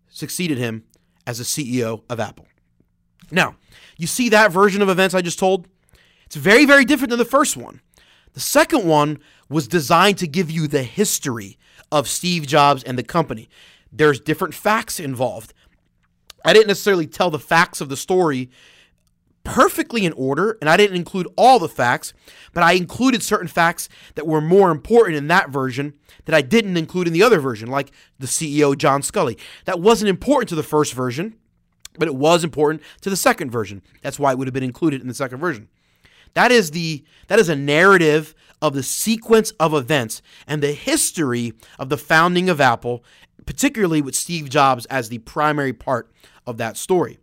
succeeded 0.09 0.57
him 0.57 0.83
as 1.25 1.37
the 1.37 1.43
CEO 1.43 2.03
of 2.09 2.19
Apple. 2.19 2.47
Now, 3.31 3.55
you 3.97 4.07
see 4.07 4.29
that 4.29 4.51
version 4.51 4.81
of 4.81 4.89
events 4.89 5.15
I 5.15 5.21
just 5.21 5.39
told? 5.39 5.67
It's 6.25 6.35
very, 6.35 6.65
very 6.65 6.85
different 6.85 7.09
than 7.09 7.19
the 7.19 7.25
first 7.25 7.55
one. 7.55 7.81
The 8.33 8.39
second 8.39 8.85
one 8.85 9.19
was 9.49 9.67
designed 9.67 10.17
to 10.19 10.27
give 10.27 10.49
you 10.49 10.67
the 10.67 10.83
history 10.83 11.57
of 11.91 12.07
Steve 12.07 12.47
Jobs 12.47 12.83
and 12.83 12.97
the 12.97 13.03
company. 13.03 13.49
There's 13.91 14.19
different 14.19 14.53
facts 14.53 14.99
involved. 14.99 15.53
I 16.43 16.53
didn't 16.53 16.67
necessarily 16.67 17.07
tell 17.07 17.29
the 17.29 17.39
facts 17.39 17.81
of 17.81 17.89
the 17.89 17.97
story 17.97 18.49
perfectly 19.43 20.05
in 20.05 20.13
order, 20.13 20.57
and 20.61 20.69
I 20.69 20.77
didn't 20.77 20.95
include 20.95 21.27
all 21.35 21.59
the 21.59 21.67
facts, 21.67 22.13
but 22.53 22.63
I 22.63 22.73
included 22.73 23.23
certain 23.23 23.47
facts 23.47 23.89
that 24.15 24.27
were 24.27 24.41
more 24.41 24.71
important 24.71 25.17
in 25.17 25.27
that 25.27 25.49
version 25.49 25.93
that 26.25 26.35
I 26.35 26.41
didn't 26.41 26.77
include 26.77 27.07
in 27.07 27.13
the 27.13 27.23
other 27.23 27.39
version, 27.39 27.69
like 27.69 27.91
the 28.19 28.27
CEO 28.27 28.77
John 28.77 29.01
Sculley. 29.01 29.39
That 29.65 29.79
wasn't 29.79 30.09
important 30.09 30.49
to 30.49 30.55
the 30.55 30.63
first 30.63 30.93
version, 30.93 31.35
but 31.97 32.07
it 32.07 32.15
was 32.15 32.43
important 32.43 32.83
to 33.01 33.09
the 33.09 33.15
second 33.15 33.51
version. 33.51 33.81
That's 34.01 34.19
why 34.19 34.31
it 34.31 34.37
would 34.37 34.47
have 34.47 34.53
been 34.53 34.63
included 34.63 35.01
in 35.01 35.07
the 35.07 35.13
second 35.13 35.39
version. 35.39 35.67
That 36.33 36.51
is 36.51 36.71
the 36.71 37.03
that 37.27 37.39
is 37.39 37.49
a 37.49 37.55
narrative 37.55 38.33
of 38.61 38.73
the 38.73 38.83
sequence 38.83 39.51
of 39.51 39.73
events 39.73 40.21
and 40.47 40.61
the 40.61 40.71
history 40.71 41.53
of 41.79 41.89
the 41.89 41.97
founding 41.97 42.47
of 42.49 42.61
Apple, 42.61 43.03
particularly 43.45 44.01
with 44.01 44.15
Steve 44.15 44.49
Jobs 44.49 44.85
as 44.87 45.09
the 45.09 45.19
primary 45.19 45.73
part 45.73 46.11
of 46.45 46.57
that 46.57 46.77
story. 46.77 47.19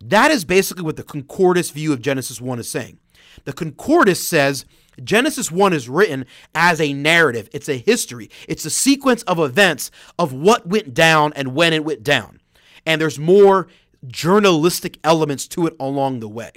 That 0.00 0.30
is 0.30 0.44
basically 0.44 0.84
what 0.84 0.96
the 0.96 1.02
Concordist 1.02 1.72
view 1.72 1.92
of 1.92 2.00
Genesis 2.02 2.40
1 2.40 2.58
is 2.58 2.70
saying. 2.70 2.98
The 3.44 3.52
Concordist 3.52 4.22
says 4.22 4.64
Genesis 5.02 5.50
1 5.50 5.72
is 5.72 5.88
written 5.88 6.26
as 6.54 6.80
a 6.80 6.92
narrative, 6.92 7.48
it's 7.52 7.68
a 7.68 7.78
history, 7.78 8.30
it's 8.48 8.64
a 8.64 8.70
sequence 8.70 9.22
of 9.24 9.38
events 9.38 9.90
of 10.18 10.32
what 10.32 10.66
went 10.66 10.94
down 10.94 11.32
and 11.34 11.54
when 11.54 11.72
it 11.72 11.84
went 11.84 12.02
down. 12.02 12.40
And 12.86 13.00
there's 13.00 13.18
more 13.18 13.68
journalistic 14.06 14.98
elements 15.04 15.46
to 15.48 15.66
it 15.66 15.76
along 15.78 16.20
the 16.20 16.28
way. 16.28 16.52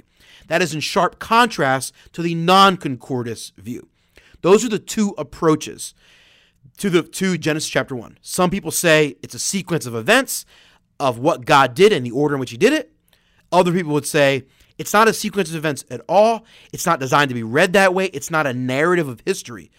That 0.48 0.62
is 0.62 0.74
in 0.74 0.80
sharp 0.80 1.18
contrast 1.18 1.94
to 2.12 2.22
the 2.22 2.34
non 2.34 2.76
Concordist 2.76 3.52
view. 3.56 3.88
Those 4.42 4.64
are 4.64 4.68
the 4.68 4.78
two 4.78 5.14
approaches 5.16 5.94
to 6.78 6.90
the 6.90 7.02
to 7.02 7.38
Genesis 7.38 7.68
chapter 7.68 7.94
1. 7.94 8.18
Some 8.22 8.50
people 8.50 8.70
say 8.70 9.16
it's 9.22 9.34
a 9.34 9.38
sequence 9.38 9.86
of 9.86 9.94
events 9.94 10.44
of 10.98 11.18
what 11.18 11.44
God 11.44 11.74
did 11.74 11.92
and 11.92 12.04
the 12.04 12.10
order 12.10 12.34
in 12.34 12.40
which 12.40 12.50
he 12.50 12.56
did 12.56 12.72
it. 12.72 12.92
Other 13.50 13.72
people 13.72 13.92
would 13.92 14.06
say 14.06 14.44
it's 14.78 14.92
not 14.92 15.08
a 15.08 15.12
sequence 15.12 15.50
of 15.50 15.56
events 15.56 15.84
at 15.90 16.00
all. 16.08 16.44
It's 16.72 16.86
not 16.86 17.00
designed 17.00 17.28
to 17.28 17.34
be 17.34 17.42
read 17.42 17.72
that 17.74 17.94
way. 17.94 18.06
It's 18.06 18.30
not 18.30 18.46
a 18.46 18.54
narrative 18.54 19.08
of 19.08 19.22
history. 19.24 19.70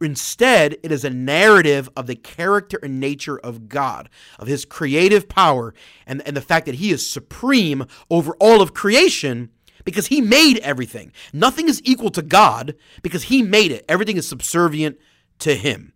Instead, 0.00 0.78
it 0.82 0.90
is 0.90 1.04
a 1.04 1.10
narrative 1.10 1.90
of 1.96 2.06
the 2.06 2.16
character 2.16 2.78
and 2.82 2.98
nature 2.98 3.38
of 3.38 3.68
God, 3.68 4.08
of 4.38 4.48
his 4.48 4.64
creative 4.64 5.28
power, 5.28 5.74
and, 6.06 6.26
and 6.26 6.36
the 6.36 6.40
fact 6.40 6.66
that 6.66 6.76
he 6.76 6.90
is 6.90 7.08
supreme 7.08 7.84
over 8.10 8.34
all 8.40 8.62
of 8.62 8.72
creation 8.72 9.50
because 9.84 10.06
he 10.06 10.20
made 10.20 10.58
everything. 10.58 11.12
Nothing 11.32 11.68
is 11.68 11.82
equal 11.84 12.10
to 12.10 12.22
God 12.22 12.74
because 13.02 13.24
he 13.24 13.42
made 13.42 13.70
it. 13.70 13.84
Everything 13.88 14.16
is 14.16 14.26
subservient 14.26 14.98
to 15.40 15.54
him. 15.54 15.92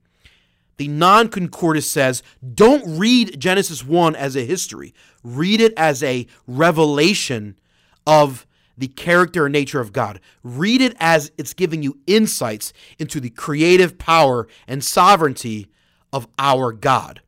The 0.81 0.89
non 0.89 1.29
concordist 1.29 1.91
says 1.91 2.23
don't 2.55 2.99
read 2.99 3.39
Genesis 3.39 3.85
1 3.85 4.17
as 4.17 4.35
a 4.35 4.47
history, 4.47 4.95
read 5.23 5.61
it 5.61 5.75
as 5.77 6.03
a 6.03 6.27
revelation 6.47 7.59
of 8.07 8.47
the 8.79 8.89
character 8.89 9.45
and 9.45 9.53
nature 9.53 9.81
of 9.81 9.93
God. 9.93 10.21
Read 10.43 10.81
it 10.81 10.97
as 10.99 11.33
it's 11.37 11.53
giving 11.53 11.83
you 11.83 11.99
insights 12.07 12.73
into 12.99 13.21
the 13.21 13.29
creative 13.29 13.99
power 13.99 14.49
and 14.67 14.83
sovereignty 14.83 15.67
of 16.15 16.27
our 16.39 16.73
God. 16.73 17.21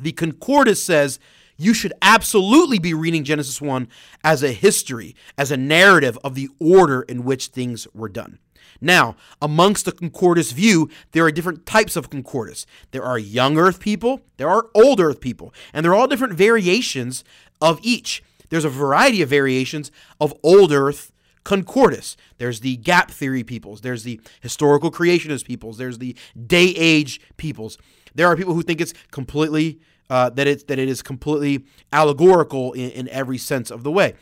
The 0.00 0.14
concordist 0.14 0.82
says 0.82 1.18
you 1.58 1.74
should 1.74 1.92
absolutely 2.00 2.78
be 2.78 2.94
reading 2.94 3.24
Genesis 3.24 3.60
1 3.60 3.86
as 4.24 4.42
a 4.42 4.52
history, 4.52 5.14
as 5.36 5.50
a 5.50 5.58
narrative 5.58 6.18
of 6.24 6.34
the 6.34 6.48
order 6.58 7.02
in 7.02 7.22
which 7.22 7.48
things 7.48 7.86
were 7.92 8.08
done. 8.08 8.38
Now, 8.80 9.16
amongst 9.40 9.84
the 9.84 9.92
concordist 9.92 10.52
view, 10.52 10.90
there 11.12 11.24
are 11.24 11.30
different 11.30 11.66
types 11.66 11.96
of 11.96 12.10
concordists. 12.10 12.66
There 12.90 13.04
are 13.04 13.18
young 13.18 13.58
earth 13.58 13.80
people, 13.80 14.20
there 14.36 14.48
are 14.48 14.68
old 14.74 15.00
earth 15.00 15.20
people, 15.20 15.54
and 15.72 15.84
they're 15.84 15.94
all 15.94 16.06
different 16.06 16.34
variations 16.34 17.24
of 17.60 17.78
each. 17.82 18.22
There's 18.48 18.64
a 18.64 18.70
variety 18.70 19.22
of 19.22 19.28
variations 19.28 19.90
of 20.20 20.34
old 20.42 20.72
earth 20.72 21.12
concordists. 21.44 22.16
There's 22.38 22.60
the 22.60 22.76
gap 22.76 23.10
theory 23.10 23.44
peoples, 23.44 23.80
there's 23.80 24.04
the 24.04 24.20
historical 24.40 24.90
creationist 24.90 25.44
peoples, 25.44 25.78
there's 25.78 25.98
the 25.98 26.16
day 26.46 26.74
age 26.76 27.20
peoples. 27.36 27.78
There 28.14 28.26
are 28.26 28.36
people 28.36 28.54
who 28.54 28.62
think 28.62 28.80
it's 28.80 28.94
completely 29.10 29.80
uh, 30.10 30.28
that 30.30 30.46
it's 30.46 30.64
that 30.64 30.78
it 30.78 30.88
is 30.88 31.00
completely 31.00 31.64
allegorical 31.92 32.72
in, 32.74 32.90
in 32.90 33.08
every 33.08 33.38
sense 33.38 33.70
of 33.70 33.82
the 33.82 33.90
way. 33.90 34.14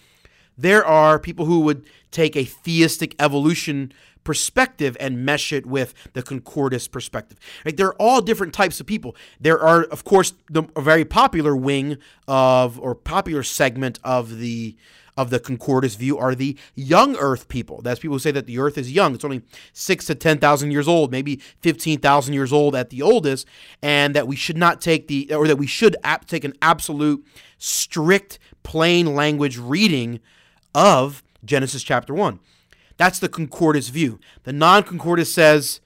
There 0.57 0.85
are 0.85 1.19
people 1.19 1.47
who 1.47 1.61
would 1.61 1.85
take 2.11 2.37
a 2.37 2.45
theistic 2.45 3.17
evolution 3.19 3.93
perspective 4.31 4.97
and 5.01 5.25
mesh 5.25 5.53
it 5.53 5.67
with 5.67 5.93
the 6.13 6.23
concordist 6.23 6.93
perspective. 6.93 7.37
Right? 7.65 7.77
They're 7.77 7.95
all 7.95 8.21
different 8.21 8.55
types 8.55 8.79
of 8.81 8.87
people. 8.87 9.17
There 9.41 9.61
are, 9.61 9.83
of 9.97 10.05
course, 10.05 10.35
the, 10.49 10.63
a 10.77 10.83
very 10.93 11.05
popular 11.05 11.57
wing 11.57 11.99
of 12.29 12.79
or 12.79 12.95
popular 12.95 13.43
segment 13.43 13.99
of 14.05 14.39
the 14.39 14.77
of 15.17 15.31
the 15.31 15.41
concordist 15.41 15.99
view 15.99 16.17
are 16.17 16.35
the 16.35 16.57
young 16.77 17.17
Earth 17.17 17.49
people. 17.49 17.83
That's 17.83 18.01
people 18.01 18.15
who 18.15 18.21
say 18.21 18.31
that 18.31 18.47
the 18.47 18.59
Earth 18.59 18.79
is 18.79 18.91
young. 18.93 19.15
It's 19.15 19.25
only 19.25 19.43
six 19.73 20.07
to 20.07 20.15
ten 20.15 20.39
thousand 20.39 20.71
years 20.71 20.87
old, 20.87 21.11
maybe 21.11 21.41
fifteen 21.61 21.99
thousand 21.99 22.35
years 22.35 22.53
old 22.53 22.77
at 22.77 22.91
the 22.91 23.03
oldest, 23.03 23.49
and 23.83 24.15
that 24.15 24.29
we 24.29 24.37
should 24.37 24.57
not 24.57 24.81
take 24.81 25.09
the 25.09 25.35
or 25.35 25.49
that 25.49 25.57
we 25.57 25.67
should 25.67 25.97
ap- 26.05 26.27
take 26.27 26.45
an 26.45 26.55
absolute 26.63 27.27
strict 27.59 28.39
plain 28.63 29.15
language 29.17 29.59
reading 29.59 30.21
of 30.73 31.23
Genesis 31.45 31.83
chapter 31.83 32.15
one. 32.15 32.39
That's 33.01 33.19
the 33.19 33.31
concordist 33.31 33.93
view. 33.93 34.21
The 34.43 34.53
non-concordist 34.53 35.33
says 35.33 35.81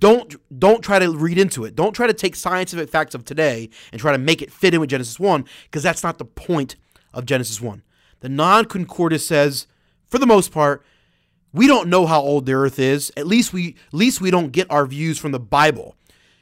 don't 0.00 0.34
don't 0.58 0.82
try 0.82 0.98
to 0.98 1.16
read 1.16 1.38
into 1.38 1.64
it. 1.64 1.76
Don't 1.76 1.92
try 1.92 2.08
to 2.08 2.12
take 2.12 2.34
scientific 2.34 2.88
facts 2.88 3.14
of 3.14 3.24
today 3.24 3.70
and 3.92 4.00
try 4.00 4.10
to 4.10 4.18
make 4.18 4.42
it 4.42 4.52
fit 4.52 4.74
in 4.74 4.80
with 4.80 4.90
Genesis 4.90 5.20
1 5.20 5.44
because 5.66 5.84
that's 5.84 6.02
not 6.02 6.18
the 6.18 6.24
point 6.24 6.74
of 7.14 7.24
Genesis 7.24 7.60
1. 7.60 7.84
The 8.18 8.28
non-concordist 8.28 9.28
says 9.28 9.68
for 10.08 10.18
the 10.18 10.26
most 10.26 10.50
part 10.50 10.84
we 11.52 11.68
don't 11.68 11.88
know 11.88 12.04
how 12.04 12.20
old 12.20 12.46
the 12.46 12.54
earth 12.54 12.80
is. 12.80 13.12
At 13.16 13.28
least 13.28 13.52
we 13.52 13.76
at 13.86 13.94
least 13.94 14.20
we 14.20 14.32
don't 14.32 14.50
get 14.50 14.68
our 14.72 14.86
views 14.86 15.20
from 15.20 15.30
the 15.30 15.38
Bible. 15.38 15.94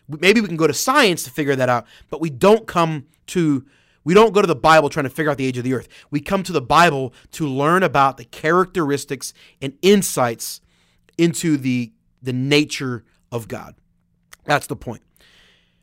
Maybe 0.08 0.40
we 0.40 0.48
can 0.48 0.56
go 0.56 0.66
to 0.66 0.72
science 0.72 1.22
to 1.24 1.30
figure 1.30 1.54
that 1.54 1.68
out, 1.68 1.86
but 2.08 2.22
we 2.22 2.30
don't 2.30 2.66
come 2.66 3.08
to 3.26 3.66
we 4.06 4.14
don't 4.14 4.32
go 4.32 4.40
to 4.40 4.46
the 4.46 4.54
Bible 4.54 4.88
trying 4.88 5.02
to 5.02 5.10
figure 5.10 5.32
out 5.32 5.36
the 5.36 5.44
age 5.44 5.58
of 5.58 5.64
the 5.64 5.74
earth. 5.74 5.88
We 6.12 6.20
come 6.20 6.44
to 6.44 6.52
the 6.52 6.62
Bible 6.62 7.12
to 7.32 7.44
learn 7.44 7.82
about 7.82 8.18
the 8.18 8.24
characteristics 8.24 9.34
and 9.60 9.76
insights 9.82 10.60
into 11.18 11.56
the 11.56 11.92
the 12.22 12.32
nature 12.32 13.04
of 13.32 13.48
God. 13.48 13.74
That's 14.44 14.68
the 14.68 14.76
point. 14.76 15.02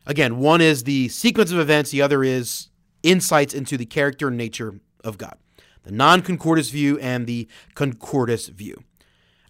Again, 0.05 0.37
one 0.37 0.61
is 0.61 0.85
the 0.85 1.09
sequence 1.09 1.51
of 1.51 1.59
events, 1.59 1.91
the 1.91 2.01
other 2.01 2.23
is 2.23 2.69
insights 3.03 3.53
into 3.53 3.75
the 3.75 3.85
character 3.85 4.29
and 4.29 4.37
nature 4.37 4.79
of 5.03 5.17
God. 5.17 5.35
The 5.83 5.91
non 5.91 6.21
concordist 6.21 6.71
view 6.71 6.97
and 6.99 7.27
the 7.27 7.49
concordist 7.75 8.51
view. 8.51 8.85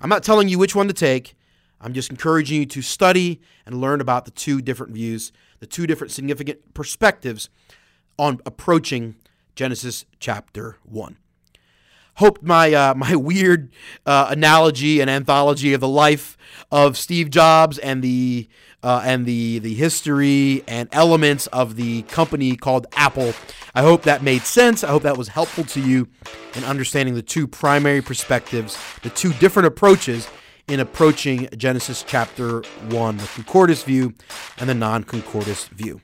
I'm 0.02 0.10
not 0.10 0.24
telling 0.24 0.50
you 0.50 0.58
which 0.58 0.76
one 0.76 0.88
to 0.88 0.96
take. 0.96 1.36
I'm 1.80 1.94
just 1.94 2.10
encouraging 2.10 2.62
you 2.62 2.66
to 2.66 2.82
study 2.82 3.40
and 3.68 3.80
learn 3.80 4.02
about 4.02 4.26
the 4.26 4.32
two 4.32 4.64
different 4.64 4.94
views, 4.94 5.32
the 5.60 5.68
two 5.68 5.86
different 5.86 6.10
significant 6.10 6.74
perspectives 6.74 7.50
on 8.17 8.39
approaching 8.45 9.15
Genesis 9.56 10.06
chapter 10.19 10.78
1. 10.84 11.17
Hope 12.15 12.43
my 12.43 12.73
uh, 12.73 12.93
my 12.97 13.15
weird 13.15 13.71
uh, 14.06 14.28
analogy 14.30 15.02
and 15.02 15.10
anthology 15.10 15.73
of 15.73 15.82
the 15.82 15.88
life 15.88 16.38
of 16.71 16.97
Steve 16.97 17.30
Jobs 17.30 17.78
and 17.80 18.04
the 18.04 18.47
uh, 18.84 19.02
and 19.06 19.26
the 19.26 19.60
the 19.60 19.73
history 19.73 20.63
and 20.67 20.89
elements 20.91 21.47
of 21.47 21.76
the 21.76 22.04
company 22.04 22.56
called 22.56 22.86
Apple. 22.93 23.34
I 23.73 23.82
hope 23.82 24.04
that 24.04 24.21
made 24.21 24.41
sense. 24.41 24.84
I 24.84 24.89
hope 24.89 25.04
that 25.04 25.17
was 25.17 25.30
helpful 25.30 25.63
to 25.65 25.82
you 25.82 26.08
in 26.56 26.63
understanding 26.63 27.15
the 27.15 27.23
two 27.23 27.47
primary 27.47 28.02
perspectives, 28.02 28.78
the 29.02 29.10
two 29.10 29.34
different 29.34 29.67
approaches 29.67 30.28
in 30.67 30.80
approaching 30.80 31.49
Genesis 31.58 32.04
chapter 32.08 32.62
1, 32.89 33.17
the 33.17 33.23
concordist 33.23 33.84
view 33.84 34.13
and 34.60 34.69
the 34.69 34.73
non 34.73 35.04
concordist 35.04 35.69
view. 35.69 36.02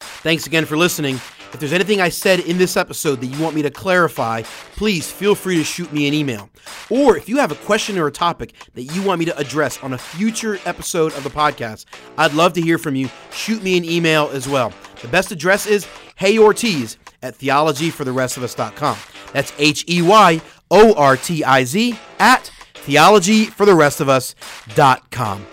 Thanks 0.00 0.46
again 0.46 0.64
for 0.64 0.76
listening. 0.76 1.20
If 1.52 1.60
there's 1.60 1.74
anything 1.74 2.00
I 2.00 2.08
said 2.08 2.40
in 2.40 2.56
this 2.56 2.78
episode 2.78 3.20
that 3.20 3.26
you 3.26 3.38
want 3.42 3.54
me 3.54 3.60
to 3.62 3.70
clarify, 3.70 4.42
please 4.74 5.10
feel 5.10 5.34
free 5.34 5.56
to 5.56 5.64
shoot 5.64 5.92
me 5.92 6.08
an 6.08 6.14
email. 6.14 6.48
Or 6.88 7.14
if 7.16 7.28
you 7.28 7.36
have 7.36 7.52
a 7.52 7.56
question 7.56 7.98
or 7.98 8.06
a 8.06 8.12
topic 8.12 8.54
that 8.74 8.84
you 8.84 9.02
want 9.02 9.18
me 9.18 9.26
to 9.26 9.36
address 9.36 9.78
on 9.82 9.92
a 9.92 9.98
future 9.98 10.58
episode 10.64 11.12
of 11.14 11.24
the 11.24 11.30
podcast, 11.30 11.84
I'd 12.16 12.32
love 12.32 12.54
to 12.54 12.62
hear 12.62 12.78
from 12.78 12.94
you. 12.94 13.10
Shoot 13.32 13.62
me 13.62 13.76
an 13.76 13.84
email 13.84 14.30
as 14.32 14.48
well. 14.48 14.72
The 15.02 15.08
best 15.08 15.30
address 15.30 15.66
is 15.66 15.86
Hey 16.16 16.38
Ortiz 16.38 16.96
at 17.22 17.36
theologyfortherestofus.com. 17.38 18.96
That's 19.34 19.52
H 19.58 19.84
E 19.88 20.00
Y 20.00 20.40
O 20.70 20.94
R 20.94 21.18
T 21.18 21.44
I 21.44 21.64
Z 21.64 21.98
at 22.18 22.50
theologyfortherestofus.com. 22.86 25.46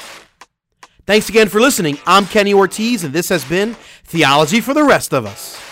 Thanks 1.05 1.27
again 1.27 1.49
for 1.49 1.59
listening. 1.59 1.97
I'm 2.05 2.25
Kenny 2.25 2.53
Ortiz, 2.53 3.03
and 3.03 3.13
this 3.13 3.27
has 3.29 3.43
been 3.43 3.73
Theology 4.05 4.62
for 4.62 4.73
the 4.73 4.83
Rest 4.83 5.13
of 5.13 5.25
Us. 5.25 5.68